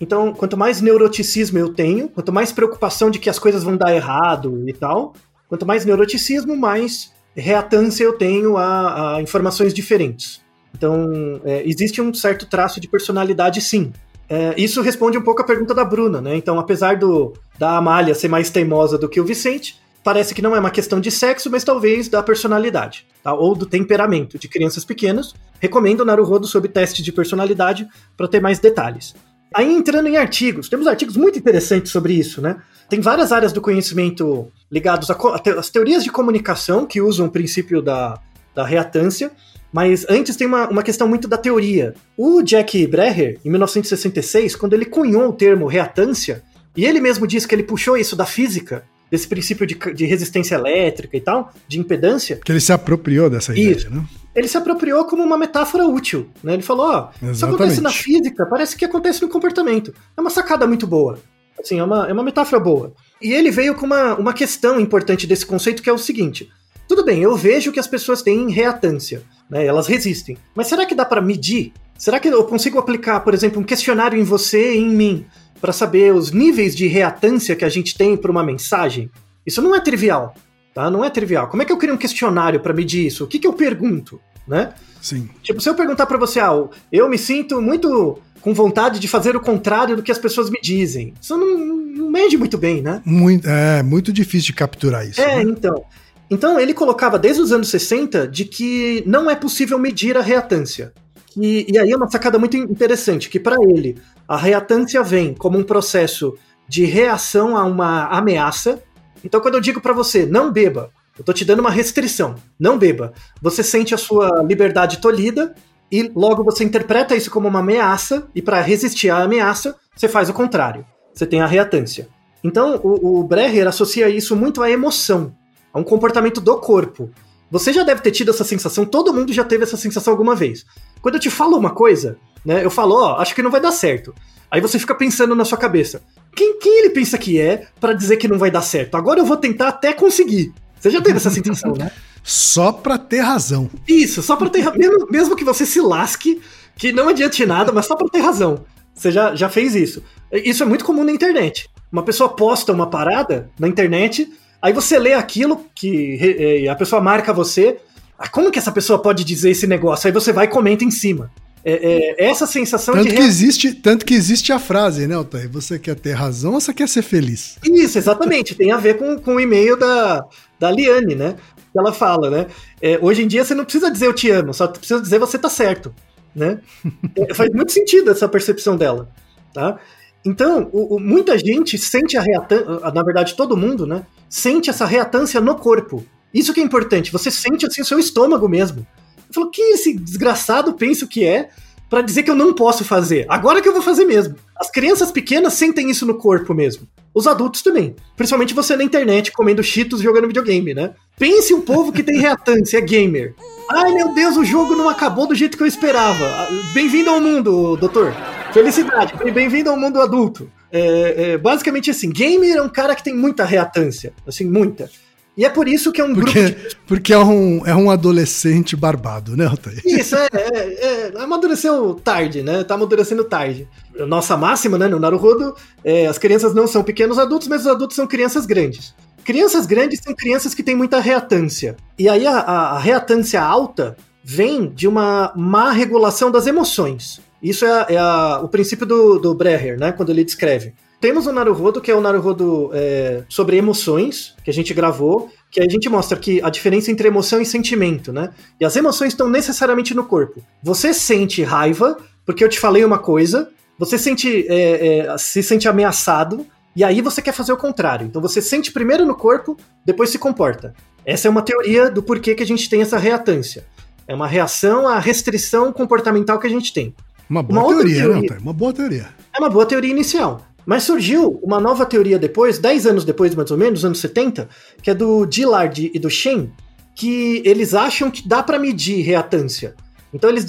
[0.00, 3.94] Então, quanto mais neuroticismo eu tenho, quanto mais preocupação de que as coisas vão dar
[3.94, 5.14] errado e tal,
[5.48, 10.40] quanto mais neuroticismo, mais reatância eu tenho a, a informações diferentes.
[10.74, 13.92] Então, é, existe um certo traço de personalidade, sim.
[14.28, 16.36] É, isso responde um pouco à pergunta da Bruna, né?
[16.36, 20.54] Então, apesar do da Amália ser mais teimosa do que o Vicente, parece que não
[20.54, 23.34] é uma questão de sexo, mas talvez da personalidade, tá?
[23.34, 25.34] ou do temperamento de crianças pequenas.
[25.58, 29.16] Recomendo o Naruhodo sobre teste de personalidade para ter mais detalhes.
[29.52, 32.62] Aí entrando em artigos, temos artigos muito interessantes sobre isso, né?
[32.88, 38.16] Tem várias áreas do conhecimento ligados às teorias de comunicação que usam o princípio da,
[38.54, 39.32] da reatância,
[39.72, 41.94] mas antes tem uma, uma questão muito da teoria.
[42.16, 46.44] O Jack Breher, em 1966, quando ele cunhou o termo reatância,
[46.76, 50.54] e ele mesmo disse que ele puxou isso da física, desse princípio de, de resistência
[50.54, 52.36] elétrica e tal, de impedância.
[52.44, 54.04] Que ele se apropriou dessa ideia, né?
[54.34, 56.54] Ele se apropriou como uma metáfora útil, né?
[56.54, 59.94] Ele falou, ó, oh, isso acontece na física, parece que acontece no comportamento.
[60.16, 61.18] É uma sacada muito boa.
[61.58, 62.92] Assim, é uma, é uma metáfora boa.
[63.20, 66.50] E ele veio com uma, uma questão importante desse conceito, que é o seguinte.
[66.86, 69.64] Tudo bem, eu vejo que as pessoas têm reatância, né?
[69.64, 70.36] Elas resistem.
[70.54, 71.72] Mas será que dá para medir?
[71.96, 75.26] Será que eu consigo aplicar, por exemplo, um questionário em você e em mim
[75.60, 79.10] para saber os níveis de reatância que a gente tem para uma mensagem,
[79.46, 80.34] isso não é trivial,
[80.74, 80.90] tá?
[80.90, 81.48] Não é trivial.
[81.48, 83.24] Como é que eu crio um questionário para medir isso?
[83.24, 84.72] O que, que eu pergunto, né?
[85.00, 85.28] Sim.
[85.42, 89.34] Tipo, se eu perguntar para você, ah, eu me sinto muito com vontade de fazer
[89.34, 91.14] o contrário do que as pessoas me dizem.
[91.20, 93.02] Isso não, não mede muito bem, né?
[93.04, 95.20] Muito, é muito difícil de capturar isso.
[95.20, 95.50] É, né?
[95.50, 95.84] então.
[96.30, 100.92] Então ele colocava desde os anos 60 de que não é possível medir a reatância.
[101.36, 103.96] E, e aí é uma sacada muito interessante, que para ele
[104.28, 106.36] a reatância vem como um processo
[106.68, 108.82] de reação a uma ameaça.
[109.24, 112.78] Então quando eu digo para você, não beba, eu tô te dando uma restrição, não
[112.78, 113.12] beba.
[113.40, 115.54] Você sente a sua liberdade tolhida
[115.90, 120.28] e logo você interpreta isso como uma ameaça e para resistir à ameaça, você faz
[120.28, 120.84] o contrário.
[121.14, 122.08] Você tem a reatância.
[122.42, 125.34] Então o, o Breher associa isso muito à emoção
[125.72, 127.10] a um comportamento do corpo.
[127.50, 130.66] Você já deve ter tido essa sensação, todo mundo já teve essa sensação alguma vez.
[131.00, 133.72] Quando eu te falo uma coisa, né, eu falo, ó, acho que não vai dar
[133.72, 134.14] certo.
[134.50, 136.02] Aí você fica pensando na sua cabeça,
[136.34, 138.96] quem, quem ele pensa que é para dizer que não vai dar certo?
[138.96, 140.52] Agora eu vou tentar até conseguir.
[140.78, 141.90] Você já teve essa sensação, né?
[142.22, 143.68] Só pra ter razão.
[143.88, 144.78] Isso, só pra ter razão.
[144.78, 146.40] Mesmo, mesmo que você se lasque,
[146.76, 148.64] que não adiante nada, mas só pra ter razão.
[148.94, 150.02] Você já, já fez isso.
[150.32, 151.68] Isso é muito comum na internet.
[151.90, 154.30] Uma pessoa posta uma parada na internet,
[154.60, 157.78] Aí você lê aquilo que a pessoa marca você.
[158.18, 160.06] Ah, como que essa pessoa pode dizer esse negócio?
[160.06, 161.30] Aí você vai e comenta em cima.
[161.68, 163.16] É, é essa sensação tanto de.
[163.16, 165.50] Que existe, tanto que existe a frase, né, Altair?
[165.50, 167.58] Você quer ter razão ou você quer ser feliz?
[167.64, 168.54] Isso, exatamente.
[168.54, 170.24] Tem a ver com, com o e-mail da,
[170.60, 171.34] da Liane, né?
[171.76, 172.46] Ela fala, né?
[172.80, 175.36] É, hoje em dia você não precisa dizer eu te amo, só precisa dizer você
[175.36, 175.92] tá certo.
[176.32, 176.60] Né?
[177.16, 179.10] é, faz muito sentido essa percepção dela.
[179.52, 179.76] Tá?
[180.24, 184.06] Então, o, o, muita gente sente a reatância, na verdade todo mundo, né?
[184.28, 186.06] Sente essa reatância no corpo.
[186.32, 188.86] Isso que é importante, você sente assim o seu estômago mesmo.
[189.32, 191.48] Falou, que esse desgraçado pensa o que é
[191.88, 193.26] para dizer que eu não posso fazer?
[193.28, 194.34] Agora que eu vou fazer mesmo.
[194.56, 196.86] As crianças pequenas sentem isso no corpo mesmo.
[197.14, 197.94] Os adultos também.
[198.16, 200.92] Principalmente você na internet comendo cheetos jogando videogame, né?
[201.18, 203.34] Pense um povo que tem reatância, é gamer.
[203.70, 206.48] Ai meu Deus, o jogo não acabou do jeito que eu esperava.
[206.74, 208.14] Bem-vindo ao mundo, doutor.
[208.52, 210.50] Felicidade, bem-vindo ao mundo adulto.
[210.70, 214.90] É, é, basicamente assim, gamer é um cara que tem muita reatância, assim, muita.
[215.36, 216.68] E é por isso que é um porque, grupo.
[216.68, 216.76] De...
[216.86, 219.82] Porque é um, é um adolescente barbado, né, Altair?
[219.84, 222.64] Isso, é, é, é, Amadureceu tarde, né?
[222.64, 223.68] Tá amadurecendo tarde.
[224.08, 227.96] Nossa máxima, né, no Naruhodo, é, as crianças não são pequenos adultos, mas os adultos
[227.96, 228.94] são crianças grandes.
[229.24, 231.76] Crianças grandes são crianças que têm muita reatância.
[231.98, 237.20] E aí a, a reatância alta vem de uma má regulação das emoções.
[237.42, 239.92] Isso é, é a, o princípio do, do Breher, né?
[239.92, 240.74] Quando ele descreve.
[241.06, 245.60] Temos o Naruhodo, que é o Naruhodo é, sobre emoções, que a gente gravou, que
[245.60, 248.30] a gente mostra que a diferença entre emoção e sentimento, né?
[248.60, 250.42] E as emoções estão necessariamente no corpo.
[250.64, 255.68] Você sente raiva, porque eu te falei uma coisa, você sente, é, é, se sente
[255.68, 258.04] ameaçado, e aí você quer fazer o contrário.
[258.04, 260.74] Então você sente primeiro no corpo, depois se comporta.
[261.04, 263.64] Essa é uma teoria do porquê que a gente tem essa reatância.
[264.08, 266.92] É uma reação à restrição comportamental que a gente tem.
[267.30, 268.30] Uma boa uma teoria, teoria.
[268.32, 269.08] Né, uma boa teoria.
[269.32, 270.42] É uma boa teoria inicial.
[270.66, 274.48] Mas surgiu uma nova teoria depois, 10 anos depois, mais ou menos, anos 70,
[274.82, 276.52] que é do Dillard e do Shen,
[276.94, 279.76] que eles acham que dá para medir reatância.
[280.12, 280.44] Então eles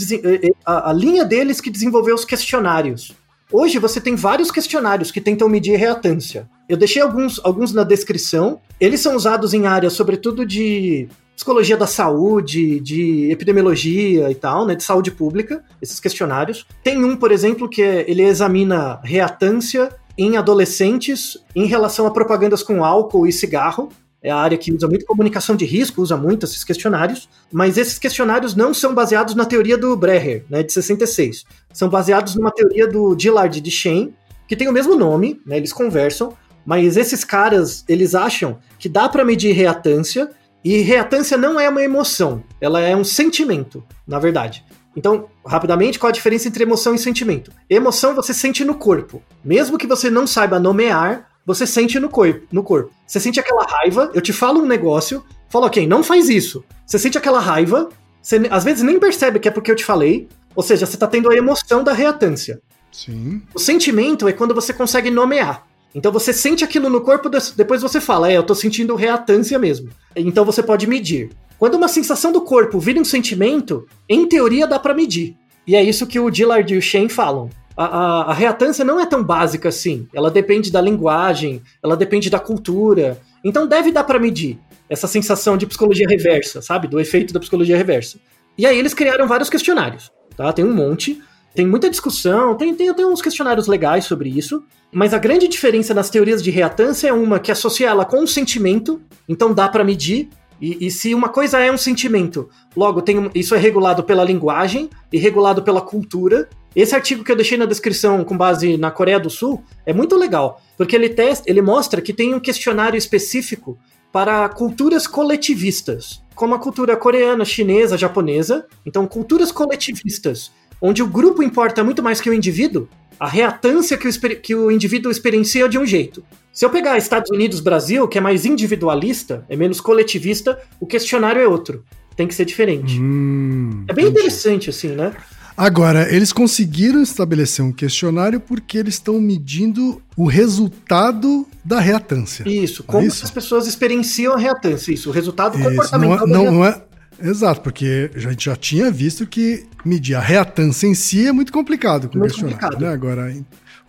[0.66, 3.16] a, a linha deles que desenvolveu os questionários.
[3.52, 6.50] Hoje você tem vários questionários que tentam medir reatância.
[6.68, 8.60] Eu deixei alguns, alguns na descrição.
[8.80, 14.74] Eles são usados em áreas, sobretudo, de psicologia da saúde, de epidemiologia e tal, né,
[14.74, 16.66] de saúde pública, esses questionários.
[16.84, 22.64] Tem um, por exemplo, que é, ele examina reatância em adolescentes em relação a propagandas
[22.64, 23.90] com álcool e cigarro.
[24.22, 28.00] É a área que usa muito comunicação de risco, usa muito esses questionários, mas esses
[28.00, 31.46] questionários não são baseados na teoria do Breher, né, de 66.
[31.72, 34.14] São baseados numa teoria do Dillard de Shen,
[34.48, 36.34] que tem o mesmo nome, né, eles conversam,
[36.66, 40.30] mas esses caras, eles acham que dá para medir reatância
[40.64, 44.66] e reatância não é uma emoção, ela é um sentimento, na verdade.
[44.98, 47.52] Então, rapidamente, qual a diferença entre emoção e sentimento?
[47.70, 49.22] Emoção você sente no corpo.
[49.46, 52.48] Mesmo que você não saiba nomear, você sente no corpo.
[52.52, 52.90] No corpo.
[53.06, 56.66] Você sente aquela raiva, eu te falo um negócio, falo, ok, não faz isso.
[56.84, 60.28] Você sente aquela raiva, você às vezes nem percebe que é porque eu te falei,
[60.56, 62.60] ou seja, você está tendo a emoção da reatância.
[62.92, 63.44] Sim.
[63.54, 65.68] O sentimento é quando você consegue nomear.
[65.94, 69.92] Então você sente aquilo no corpo, depois você fala, é, eu tô sentindo reatância mesmo.
[70.16, 71.30] Então você pode medir.
[71.60, 75.36] Quando uma sensação do corpo vira um sentimento, em teoria dá para medir.
[75.66, 77.50] E é isso que o Dillard e o Shane falam.
[77.76, 80.08] A, a, a, reatância não é tão básica assim.
[80.14, 83.20] Ela depende da linguagem, ela depende da cultura.
[83.44, 84.58] Então deve dar para medir
[84.90, 86.88] essa sensação de psicologia reversa, sabe?
[86.88, 88.18] Do efeito da psicologia reversa.
[88.58, 90.52] E aí eles criaram vários questionários, tá?
[90.54, 91.22] Tem um monte.
[91.54, 95.92] Tem muita discussão, tem, tem até uns questionários legais sobre isso, mas a grande diferença
[95.92, 99.84] nas teorias de reatância é uma que associa ela com um sentimento, então dá para
[99.84, 104.24] medir, e, e, se uma coisa é um sentimento, logo tem, isso é regulado pela
[104.24, 106.50] linguagem e regulado pela cultura.
[106.76, 110.16] Esse artigo que eu deixei na descrição com base na Coreia do Sul é muito
[110.16, 113.78] legal, porque ele, testa, ele mostra que tem um questionário específico
[114.12, 118.66] para culturas coletivistas, como a cultura coreana, chinesa, japonesa.
[118.86, 122.88] Então, culturas coletivistas, onde o grupo importa muito mais que o indivíduo,
[123.20, 126.24] a reatância que o, que o indivíduo experiencia de um jeito.
[126.58, 131.40] Se eu pegar Estados Unidos, Brasil, que é mais individualista, é menos coletivista, o questionário
[131.40, 131.86] é outro.
[132.16, 133.00] Tem que ser diferente.
[133.00, 134.22] Hum, é bem entendi.
[134.22, 135.14] interessante, assim, né?
[135.56, 142.44] Agora, eles conseguiram estabelecer um questionário porque eles estão medindo o resultado da reatância.
[142.50, 143.24] Isso, como é isso?
[143.24, 144.92] as pessoas experienciam a reatância.
[144.92, 146.82] Isso, o resultado isso, comportamental não é, não, é,
[147.22, 151.54] Exato, porque a gente já tinha visto que medir a reatância em si é muito
[151.54, 152.60] complicado com muito o questionário.
[152.60, 152.82] Complicado.
[152.82, 152.92] Né?
[152.92, 153.32] Agora,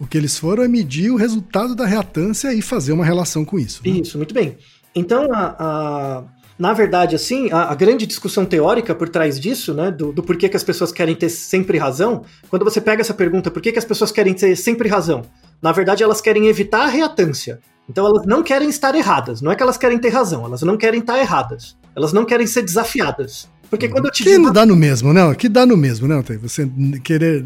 [0.01, 3.59] o que eles foram é medir o resultado da reatância e fazer uma relação com
[3.59, 3.83] isso.
[3.85, 3.93] Né?
[3.93, 4.57] Isso, muito bem.
[4.95, 6.25] Então, a, a,
[6.59, 10.49] na verdade, assim, a, a, grande discussão teórica por trás disso, né, do, do porquê
[10.49, 13.79] que as pessoas querem ter sempre razão, quando você pega essa pergunta, por que, que
[13.79, 15.23] as pessoas querem ter sempre razão?
[15.61, 17.61] Na verdade, elas querem evitar a reatância.
[17.89, 19.41] Então, elas não querem estar erradas.
[19.41, 21.77] Não é que elas querem ter razão, elas não querem estar erradas.
[21.97, 23.49] Elas não querem ser desafiadas.
[23.71, 24.51] Porque quando eu te que digo...
[24.53, 25.35] dá no mesmo, né?
[25.35, 26.23] Que dá no mesmo, né?
[26.41, 26.71] Você
[27.03, 27.45] querer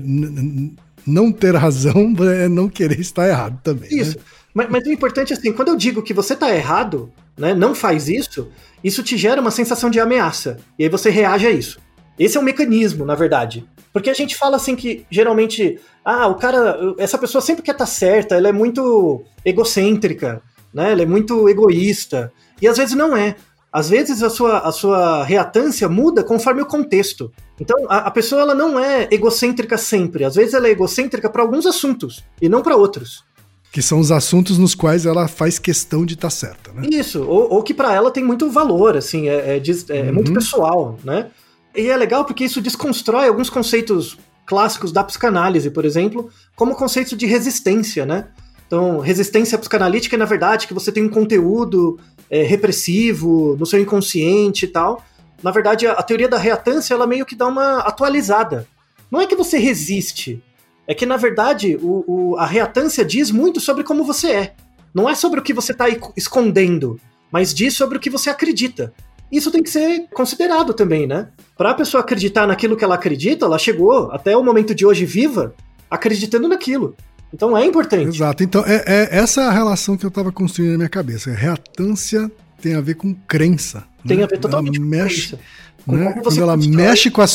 [1.07, 3.91] não ter razão é não querer estar errado também.
[3.91, 3.97] Né?
[3.97, 4.17] Isso.
[4.17, 4.25] Né?
[4.55, 7.75] Mas, mas, o importante é assim, quando eu digo que você está errado, né, não
[7.75, 8.49] faz isso,
[8.85, 10.59] isso te gera uma sensação de ameaça.
[10.79, 11.81] E aí você reage a isso.
[12.19, 13.67] Esse é o mecanismo, na verdade.
[13.93, 17.85] Porque a gente fala assim que geralmente, ah, o cara, essa pessoa sempre quer estar
[17.85, 20.93] tá certa, ela é muito egocêntrica, né?
[20.93, 22.33] Ela é muito egoísta.
[22.61, 23.37] E às vezes não é.
[23.73, 27.33] Às vezes a sua, a sua reatância muda conforme o contexto.
[27.59, 30.25] Então a, a pessoa ela não é egocêntrica sempre.
[30.25, 33.25] Às vezes ela é egocêntrica para alguns assuntos e não para outros.
[33.73, 36.87] Que são os assuntos nos quais ela faz questão de estar tá certa, né?
[36.93, 40.13] Isso, ou, ou que para ela tem muito valor, assim, é, é, é, é uhum.
[40.13, 41.31] muito pessoal, né?
[41.75, 46.77] E é legal porque isso desconstrói alguns conceitos clássicos da psicanálise, por exemplo, como o
[46.77, 48.29] conceito de resistência, né?
[48.67, 51.99] Então, resistência psicanalítica é, na verdade, que você tem um conteúdo
[52.33, 55.05] é, repressivo no seu inconsciente e tal.
[55.43, 58.67] Na verdade, a, a teoria da reatância, ela meio que dá uma atualizada.
[59.11, 60.43] Não é que você resiste,
[60.89, 64.55] é que, na verdade, o, o, a reatância diz muito sobre como você é.
[64.95, 66.99] Não é sobre o que você está escondendo,
[67.31, 68.95] mas diz sobre o que você acredita.
[69.31, 71.29] Isso tem que ser considerado também, né?
[71.57, 75.05] Para a pessoa acreditar naquilo que ela acredita, ela chegou até o momento de hoje
[75.05, 75.55] viva
[75.91, 76.97] acreditando naquilo.
[77.33, 78.09] Então é importante.
[78.09, 78.43] Exato.
[78.43, 81.31] Então é, é essa a relação que eu estava construindo na minha cabeça.
[81.31, 83.85] Reatância tem a ver com crença.
[84.07, 84.25] Tem né?
[84.25, 85.43] a ver totalmente ela com mexe, crença.
[85.87, 86.21] Né?
[86.23, 87.27] Quando ela mexe com, a,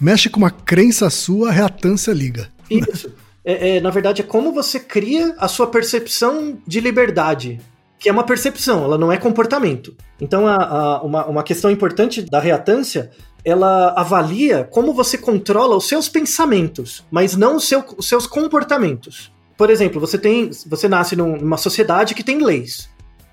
[0.00, 2.48] mexe com uma crença sua, a reatância liga.
[2.70, 3.12] Isso.
[3.44, 7.60] É, é, na verdade, é como você cria a sua percepção de liberdade,
[7.98, 9.96] que é uma percepção, ela não é comportamento.
[10.20, 13.10] Então, a, a, uma, uma questão importante da reatância
[13.44, 19.31] ela avalia como você controla os seus pensamentos, mas não seu, os seus comportamentos.
[19.56, 22.88] Por exemplo, você tem, você nasce numa sociedade que tem leis.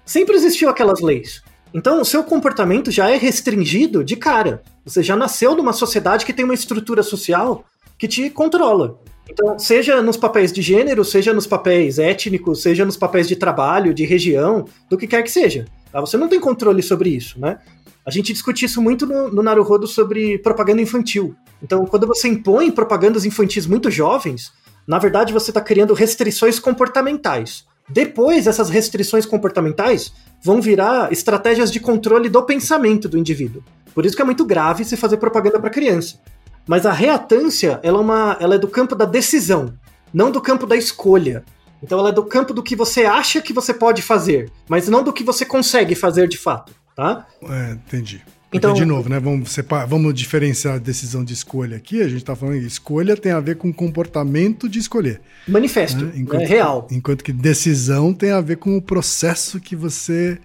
[0.06, 1.42] Sempre existiu aquelas leis.
[1.74, 4.64] Então, o seu comportamento já é restringido de cara.
[4.84, 7.64] Você já nasceu numa sociedade que tem uma estrutura social
[7.98, 9.00] que te controla.
[9.30, 13.94] Então, seja nos papéis de gênero, seja nos papéis étnicos, seja nos papéis de trabalho,
[13.94, 15.66] de região, do que quer que seja.
[15.92, 16.02] Tá?
[16.02, 17.60] Você não tem controle sobre isso, né?
[18.04, 21.36] A gente discute isso muito no, no Naruhodo sobre propaganda infantil.
[21.62, 24.52] Então, quando você impõe propagandas infantis muito jovens,
[24.90, 27.64] na verdade, você está criando restrições comportamentais.
[27.88, 30.12] Depois, essas restrições comportamentais
[30.44, 33.64] vão virar estratégias de controle do pensamento do indivíduo.
[33.94, 36.20] Por isso que é muito grave se fazer propaganda para criança.
[36.68, 39.72] Mas a reatância, ela é, uma, ela é do campo da decisão,
[40.12, 41.44] não do campo da escolha.
[41.84, 45.04] Então ela é do campo do que você acha que você pode fazer, mas não
[45.04, 47.28] do que você consegue fazer de fato, tá?
[47.44, 48.24] É, entendi.
[48.52, 49.20] Então, de novo, né?
[49.20, 52.02] Vamos, separar, vamos diferenciar a decisão de escolha aqui.
[52.02, 55.22] A gente está falando que escolha tem a ver com comportamento de escolher.
[55.48, 56.14] Manifesto, né?
[56.16, 56.88] enquanto, é real.
[56.92, 60.40] Enquanto que decisão tem a ver com o processo que você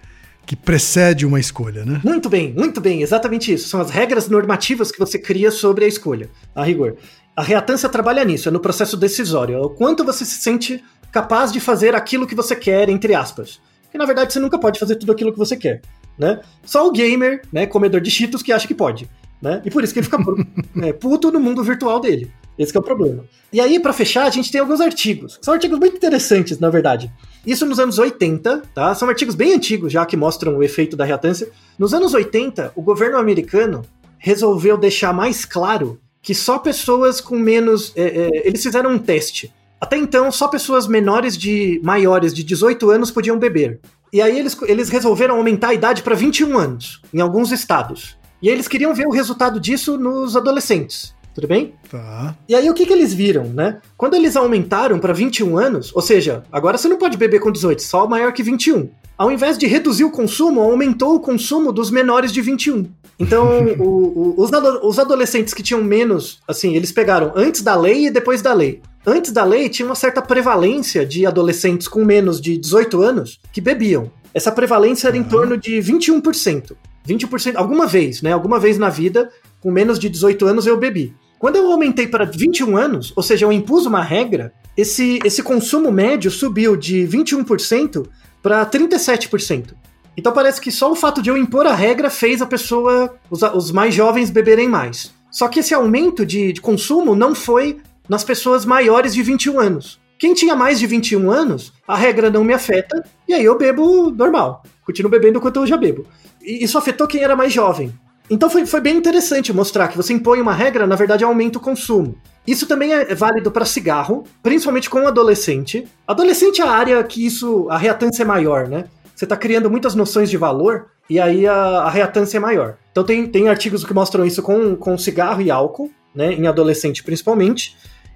[0.45, 1.99] que precede uma escolha, né?
[2.03, 3.67] Muito bem, muito bem, exatamente isso.
[3.67, 6.97] São as regras normativas que você cria sobre a escolha, a rigor.
[7.35, 11.51] A reatância trabalha nisso, é no processo decisório, é o quanto você se sente capaz
[11.51, 13.59] de fazer aquilo que você quer, entre aspas.
[13.91, 15.81] Que na verdade você nunca pode fazer tudo aquilo que você quer
[16.17, 16.39] né?
[16.63, 19.09] Só o gamer, né, comedor de cheetos, que acha que pode,
[19.41, 19.61] né?
[19.65, 20.17] E por isso que ele fica
[20.85, 22.31] é, puto no mundo virtual dele.
[22.57, 23.25] Esse é o problema.
[23.51, 25.37] E aí, para fechar, a gente tem alguns artigos.
[25.41, 27.11] São artigos muito interessantes, na verdade.
[27.45, 28.95] Isso nos anos 80, tá?
[28.95, 31.49] São artigos bem antigos já que mostram o efeito da reatância.
[31.77, 33.81] Nos anos 80, o governo americano
[34.17, 37.93] resolveu deixar mais claro que só pessoas com menos.
[37.95, 39.53] É, é, eles fizeram um teste.
[39.79, 41.79] Até então, só pessoas menores de.
[41.83, 43.79] maiores de 18 anos podiam beber.
[44.15, 48.15] E aí eles, eles resolveram aumentar a idade para 21 anos, em alguns estados.
[48.41, 51.13] E aí eles queriam ver o resultado disso nos adolescentes.
[51.33, 51.73] Tudo bem?
[51.91, 52.33] Tá.
[52.47, 53.81] E aí o que, que eles viram, né?
[53.97, 57.83] Quando eles aumentaram para 21 anos, ou seja, agora você não pode beber com 18,
[57.83, 58.89] só maior que 21.
[59.17, 62.85] Ao invés de reduzir o consumo, aumentou o consumo dos menores de 21.
[63.19, 64.49] Então, o, o, os,
[64.81, 68.81] os adolescentes que tinham menos, assim, eles pegaram antes da lei e depois da lei.
[69.07, 73.61] Antes da lei, tinha uma certa prevalência de adolescentes com menos de 18 anos que
[73.61, 74.11] bebiam.
[74.33, 76.75] Essa prevalência era em torno de 21%.
[77.07, 78.33] 20%, alguma vez, né?
[78.33, 79.29] Alguma vez na vida,
[79.61, 81.13] com menos de 18 anos, eu bebi.
[81.37, 85.91] Quando eu aumentei para 21 anos, ou seja, eu impus uma regra, esse, esse consumo
[85.91, 88.07] médio subiu de 21%
[88.41, 89.75] para 37%.
[90.17, 93.43] Então parece que só o fato de eu impor a regra fez a pessoa, os,
[93.43, 95.13] os mais jovens beberem mais.
[95.29, 99.99] Só que esse aumento de, de consumo não foi nas pessoas maiores de 21 anos.
[100.17, 104.11] Quem tinha mais de 21 anos, a regra não me afeta, e aí eu bebo
[104.11, 104.63] normal.
[104.85, 106.05] Continuo bebendo enquanto eu já bebo.
[106.41, 107.93] E isso afetou quem era mais jovem.
[108.29, 111.61] Então foi, foi bem interessante mostrar que você impõe uma regra, na verdade aumenta o
[111.61, 112.17] consumo.
[112.47, 115.85] Isso também é válido para cigarro, principalmente com adolescente.
[116.07, 118.85] Adolescente é a área que isso, a reatância é maior, né?
[119.15, 122.77] Você está criando muitas noções de valor e aí a, a reatância é maior.
[122.91, 126.33] Então tem, tem artigos que mostram isso com, com cigarro e álcool, né?
[126.33, 127.75] Em adolescente principalmente.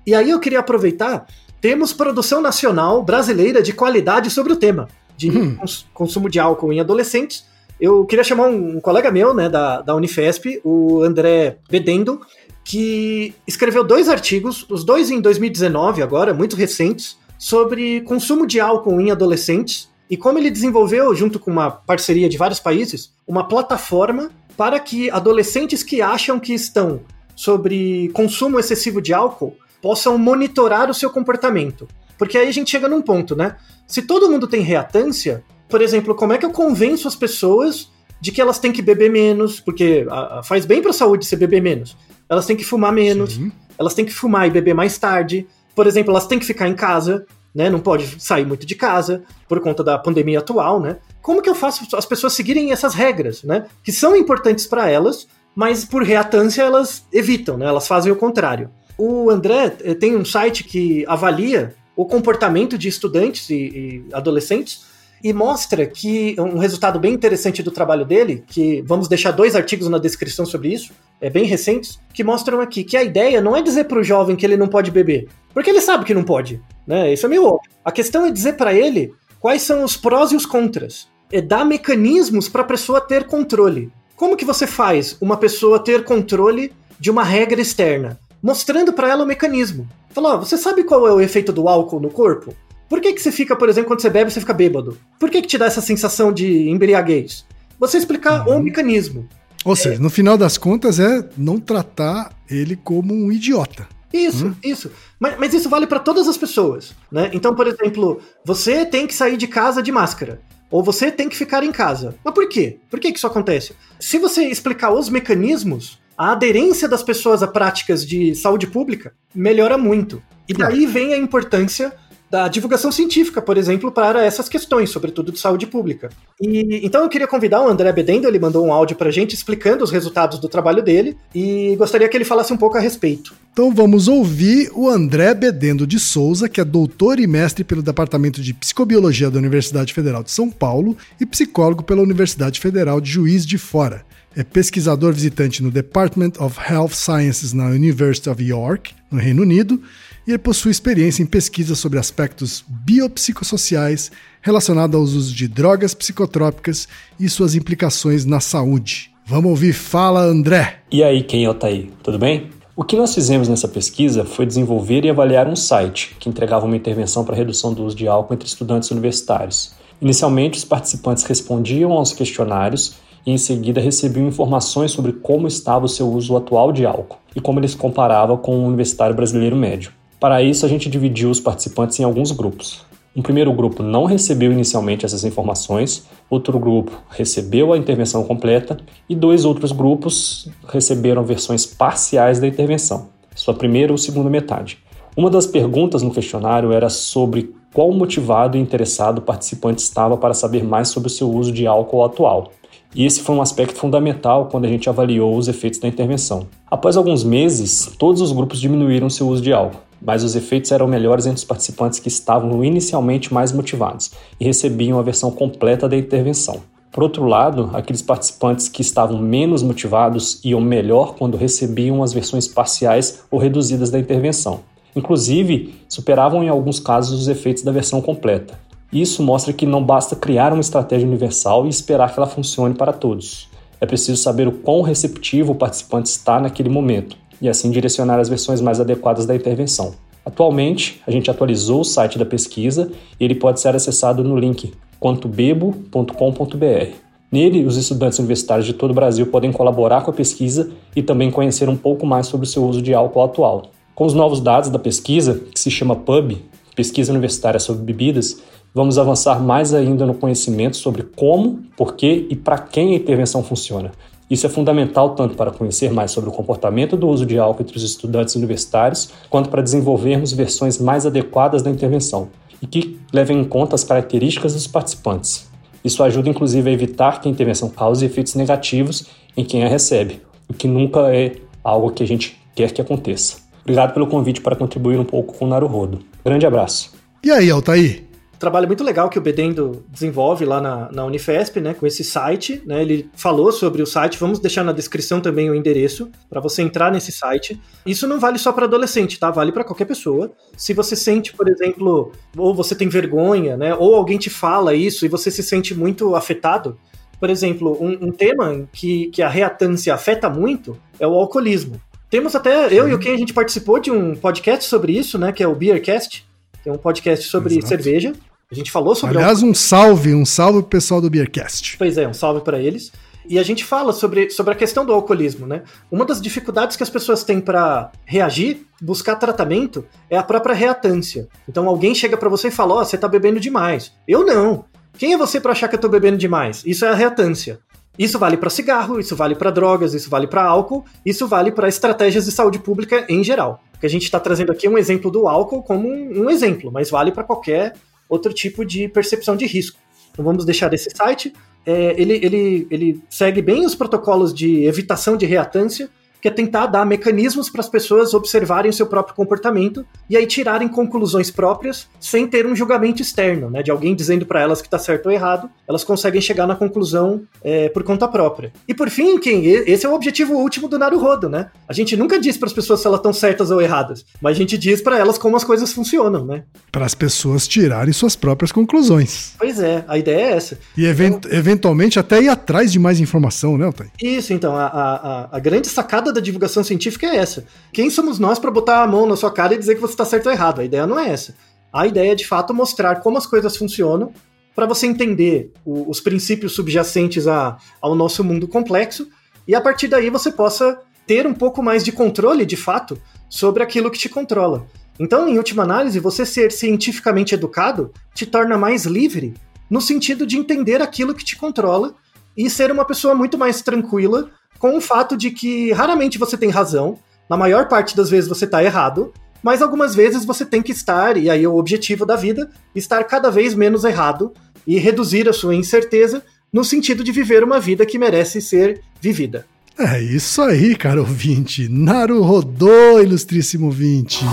[0.10, 1.28] E aí eu queria aproveitar,
[1.62, 5.56] temos produção nacional brasileira de qualidade sobre o tema de hum.
[5.56, 7.46] cons consumo de álcool em adolescentes
[7.80, 12.20] eu queria chamar um, um colega meu, né, da, da Unifesp, o André Bedendo,
[12.64, 19.00] que escreveu dois artigos, os dois em 2019 agora, muito recentes, sobre consumo de álcool
[19.00, 24.30] em adolescentes e como ele desenvolveu, junto com uma parceria de vários países, uma plataforma
[24.58, 27.00] para que adolescentes que acham que estão
[27.34, 31.88] sobre consumo excessivo de álcool possam monitorar o seu comportamento.
[32.18, 33.56] Porque aí a gente chega num ponto, né?
[33.88, 37.90] Se todo mundo tem reatância, por exemplo, como é que eu convenço as pessoas
[38.22, 41.26] de que elas têm que beber menos, porque a, a, faz bem para a saúde
[41.26, 41.96] você beber menos.
[42.28, 43.52] Elas têm que fumar menos, Sim.
[43.78, 45.48] elas têm que fumar e beber mais tarde.
[45.74, 47.26] Por exemplo, elas têm que ficar em casa,
[47.56, 47.70] né?
[47.70, 50.98] Não pode sair muito de casa por conta da pandemia atual, né?
[51.22, 53.66] Como que eu faço as pessoas seguirem essas regras, né?
[53.84, 57.66] Que são importantes para elas, mas por reatância elas evitam, né?
[57.66, 58.70] Elas fazem o contrário.
[59.00, 64.84] O André eh, tem um site que avalia o comportamento de estudantes e, e adolescentes
[65.24, 69.88] e mostra que um resultado bem interessante do trabalho dele, que vamos deixar dois artigos
[69.88, 70.92] na descrição sobre isso,
[71.22, 74.36] é bem recentes, que mostram aqui que a ideia não é dizer para o jovem
[74.36, 77.14] que ele não pode beber, porque ele sabe que não pode, né?
[77.14, 77.72] Isso é meio óbvio.
[77.86, 81.64] A questão é dizer para ele quais são os prós e os contras, é dar
[81.64, 83.92] mecanismos para a pessoa ter controle.
[84.14, 88.20] Como que você faz uma pessoa ter controle de uma regra externa?
[88.42, 89.88] Mostrando para ela o mecanismo.
[90.10, 92.56] Falou, oh, você sabe qual é o efeito do álcool no corpo?
[92.88, 94.98] Por que, que você fica, por exemplo, quando você bebe, você fica bêbado?
[95.20, 97.46] Por que, que te dá essa sensação de embriaguez?
[97.80, 98.58] Você explicar uhum.
[98.58, 99.28] o mecanismo.
[99.64, 100.00] Ou seja, é...
[100.00, 103.88] no final das contas é não tratar ele como um idiota.
[104.12, 104.56] Isso, hum?
[104.64, 104.92] isso.
[105.20, 107.30] Mas, mas, isso vale para todas as pessoas, né?
[107.32, 110.42] Então, por exemplo, você tem que sair de casa de máscara.
[110.72, 112.16] Ou você tem que ficar em casa.
[112.24, 112.80] Mas por quê?
[112.90, 113.74] Por que, que isso acontece?
[114.00, 119.78] Se você explicar os mecanismos, a aderência das pessoas a práticas de saúde pública melhora
[119.78, 120.22] muito.
[120.50, 121.94] E daí vem a importância
[122.30, 126.10] da divulgação científica, por exemplo, para essas questões, sobretudo de saúde pública.
[126.42, 129.34] E então eu queria convidar o André Bedendo, ele mandou um áudio para a gente
[129.34, 133.34] explicando os resultados do trabalho dele e gostaria que ele falasse um pouco a respeito.
[133.54, 138.42] Então vamos ouvir o André Bedendo de Souza, que é doutor e mestre pelo Departamento
[138.42, 143.46] de Psicobiologia da Universidade Federal de São Paulo e psicólogo pela Universidade Federal de Juiz
[143.46, 144.06] de Fora.
[144.36, 149.82] É pesquisador visitante no Department of Health Sciences na University of York, no Reino Unido,
[150.28, 154.12] e ele possui experiência em pesquisa sobre aspectos biopsicossociais
[154.42, 156.88] relacionados aos usos de drogas psicotrópicas
[157.20, 159.12] e suas implicações na saúde.
[159.26, 160.80] Vamos ouvir Fala André.
[160.92, 161.92] E aí, quem é o Taí?
[162.04, 162.52] Tudo bem?
[162.76, 166.78] O que nós fizemos nessa pesquisa foi desenvolver e avaliar um site que entregava uma
[166.78, 169.74] intervenção para redução do uso de álcool entre estudantes universitários.
[170.00, 172.96] Inicialmente, os participantes respondiam aos questionários
[173.26, 177.42] e em seguida recebiam informações sobre como estava o seu uso atual de álcool e
[177.42, 179.92] como ele se comparava com o universitário brasileiro médio.
[180.20, 182.86] Para isso, a gente dividiu os participantes em alguns grupos.
[183.16, 188.78] Um primeiro grupo não recebeu inicialmente essas informações, outro grupo recebeu a intervenção completa
[189.10, 194.78] e dois outros grupos receberam versões parciais da intervenção, sua primeira ou segunda metade.
[195.18, 200.34] Uma das perguntas no questionário era sobre qual motivado e interessado o participante estava para
[200.34, 202.52] saber mais sobre o seu uso de álcool atual.
[202.96, 206.48] E esse foi um aspecto fundamental quando a gente avaliou os efeitos da intervenção.
[206.70, 210.88] Após alguns meses, todos os grupos diminuíram seu uso de álcool, mas os efeitos eram
[210.88, 215.96] melhores entre os participantes que estavam inicialmente mais motivados e recebiam a versão completa da
[215.96, 216.62] intervenção.
[216.92, 222.48] Por outro lado, aqueles participantes que estavam menos motivados iam melhor quando recebiam as versões
[222.48, 224.62] parciais ou reduzidas da intervenção.
[224.96, 228.58] Inclusive, superavam em alguns casos os efeitos da versão completa.
[228.92, 232.92] Isso mostra que não basta criar uma estratégia universal e esperar que ela funcione para
[232.92, 233.48] todos.
[233.80, 238.28] É preciso saber o quão receptivo o participante está naquele momento e assim direcionar as
[238.28, 239.94] versões mais adequadas da intervenção.
[240.26, 244.74] Atualmente, a gente atualizou o site da pesquisa e ele pode ser acessado no link
[245.00, 247.10] quantobebo.com.br.
[247.32, 251.30] Nele, os estudantes universitários de todo o Brasil podem colaborar com a pesquisa e também
[251.30, 253.64] conhecer um pouco mais sobre o seu uso de álcool atual.
[253.94, 256.38] Com os novos dados da pesquisa, que se chama PUB,
[256.76, 258.42] Pesquisa Universitária sobre Bebidas,
[258.74, 263.44] vamos avançar mais ainda no conhecimento sobre como, por que e para quem a intervenção
[263.44, 263.92] funciona.
[264.30, 267.76] Isso é fundamental tanto para conhecer mais sobre o comportamento do uso de álcool entre
[267.76, 272.30] os estudantes universitários, quanto para desenvolvermos versões mais adequadas da intervenção
[272.62, 275.50] e que levem em conta as características dos participantes.
[275.84, 280.22] Isso ajuda inclusive a evitar que a intervenção cause efeitos negativos em quem a recebe,
[280.48, 283.38] o que nunca é algo que a gente quer que aconteça.
[283.62, 286.00] Obrigado pelo convite para contribuir um pouco com o Naruhodo.
[286.24, 286.94] Grande abraço.
[287.24, 288.09] E aí, Altair?
[288.40, 292.64] Trabalho muito legal que o Bedendo desenvolve lá na, na Unifesp, né, com esse site,
[292.66, 296.62] né, ele falou sobre o site, vamos deixar na descrição também o endereço para você
[296.62, 297.60] entrar nesse site.
[297.86, 299.30] Isso não vale só para adolescente, tá?
[299.30, 300.32] Vale para qualquer pessoa.
[300.56, 305.06] Se você sente, por exemplo, ou você tem vergonha, né, ou alguém te fala isso
[305.06, 306.78] e você se sente muito afetado,
[307.20, 311.80] por exemplo, um, um tema que, que a reatância afeta muito é o alcoolismo.
[312.10, 315.32] Temos até, eu e o Ken, a gente participou de um podcast sobre isso, né,
[315.34, 316.26] que é o Beercast,
[316.64, 317.68] que é um podcast sobre Exato.
[317.68, 318.14] cerveja.
[318.52, 319.16] A gente falou sobre.
[319.16, 321.78] Aliás, um salve, um salve pro pessoal do Beercast.
[321.78, 322.92] Pois é, um salve para eles.
[323.28, 325.62] E a gente fala sobre, sobre a questão do alcoolismo, né?
[325.92, 331.28] Uma das dificuldades que as pessoas têm para reagir, buscar tratamento, é a própria reatância.
[331.48, 333.94] Então alguém chega para você e fala: Ó, oh, você tá bebendo demais.
[334.08, 334.66] Eu não.
[334.98, 336.64] Quem é você para achar que eu tô bebendo demais?
[336.66, 337.60] Isso é a reatância.
[338.00, 341.68] Isso vale para cigarro, isso vale para drogas, isso vale para álcool, isso vale para
[341.68, 343.62] estratégias de saúde pública em geral.
[343.76, 346.30] O que a gente está trazendo aqui é um exemplo do álcool como um, um
[346.30, 347.74] exemplo, mas vale para qualquer
[348.10, 349.80] outro tipo de percepção de risco.
[350.12, 351.32] Então vamos deixar esse site.
[351.66, 355.90] É, ele, ele, ele segue bem os protocolos de evitação de reatância,
[356.22, 360.26] que é tentar dar mecanismos para as pessoas observarem o seu próprio comportamento e aí
[360.26, 364.68] tirarem conclusões próprias sem ter um julgamento externo, né, de alguém dizendo para elas que
[364.68, 368.52] está certo ou errado, elas conseguem chegar na conclusão é, por conta própria.
[368.68, 371.50] E por fim, quem esse é o objetivo último do Naruhodo, né?
[371.68, 374.40] A gente nunca diz para as pessoas se elas estão certas ou erradas, mas a
[374.40, 376.44] gente diz para elas como as coisas funcionam, né?
[376.72, 379.34] Para as pessoas tirarem suas próprias conclusões.
[379.38, 380.60] Pois é, a ideia é essa.
[380.78, 383.88] E event então, eventualmente até ir atrás de mais informação, né, Otay?
[384.02, 387.46] Isso, então, a, a, a grande sacada da divulgação científica é essa.
[387.72, 390.06] Quem somos nós para botar a mão na sua cara e dizer que você está
[390.06, 390.62] certo ou errado?
[390.62, 391.36] A ideia não é essa.
[391.72, 394.12] A ideia é, de fato, mostrar como as coisas funcionam
[394.56, 399.08] para você entender o, os princípios subjacentes a, ao nosso mundo complexo
[399.48, 403.00] e, a partir daí, você possa ter um pouco mais de controle, de fato,
[403.30, 404.66] sobre aquilo que te controla.
[405.00, 409.34] Então, em última análise, você ser cientificamente educado te torna mais livre
[409.70, 411.96] no sentido de entender aquilo que te controla
[412.36, 414.30] e ser uma pessoa muito mais tranquila
[414.60, 417.00] com o fato de que raramente você tem razão,
[417.30, 421.16] na maior parte das vezes você está errado, mas algumas vezes você tem que estar,
[421.16, 424.34] e aí é o objetivo da vida, estar cada vez menos errado
[424.68, 429.46] e reduzir a sua incerteza no sentido de viver uma vida que merece ser vivida.
[429.78, 431.70] É isso aí, cara ouvinte.
[431.70, 434.26] Naru rodou, ilustríssimo ouvinte.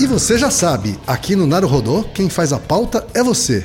[0.00, 3.64] E você já sabe, aqui no Naru Rodô, quem faz a pauta é você.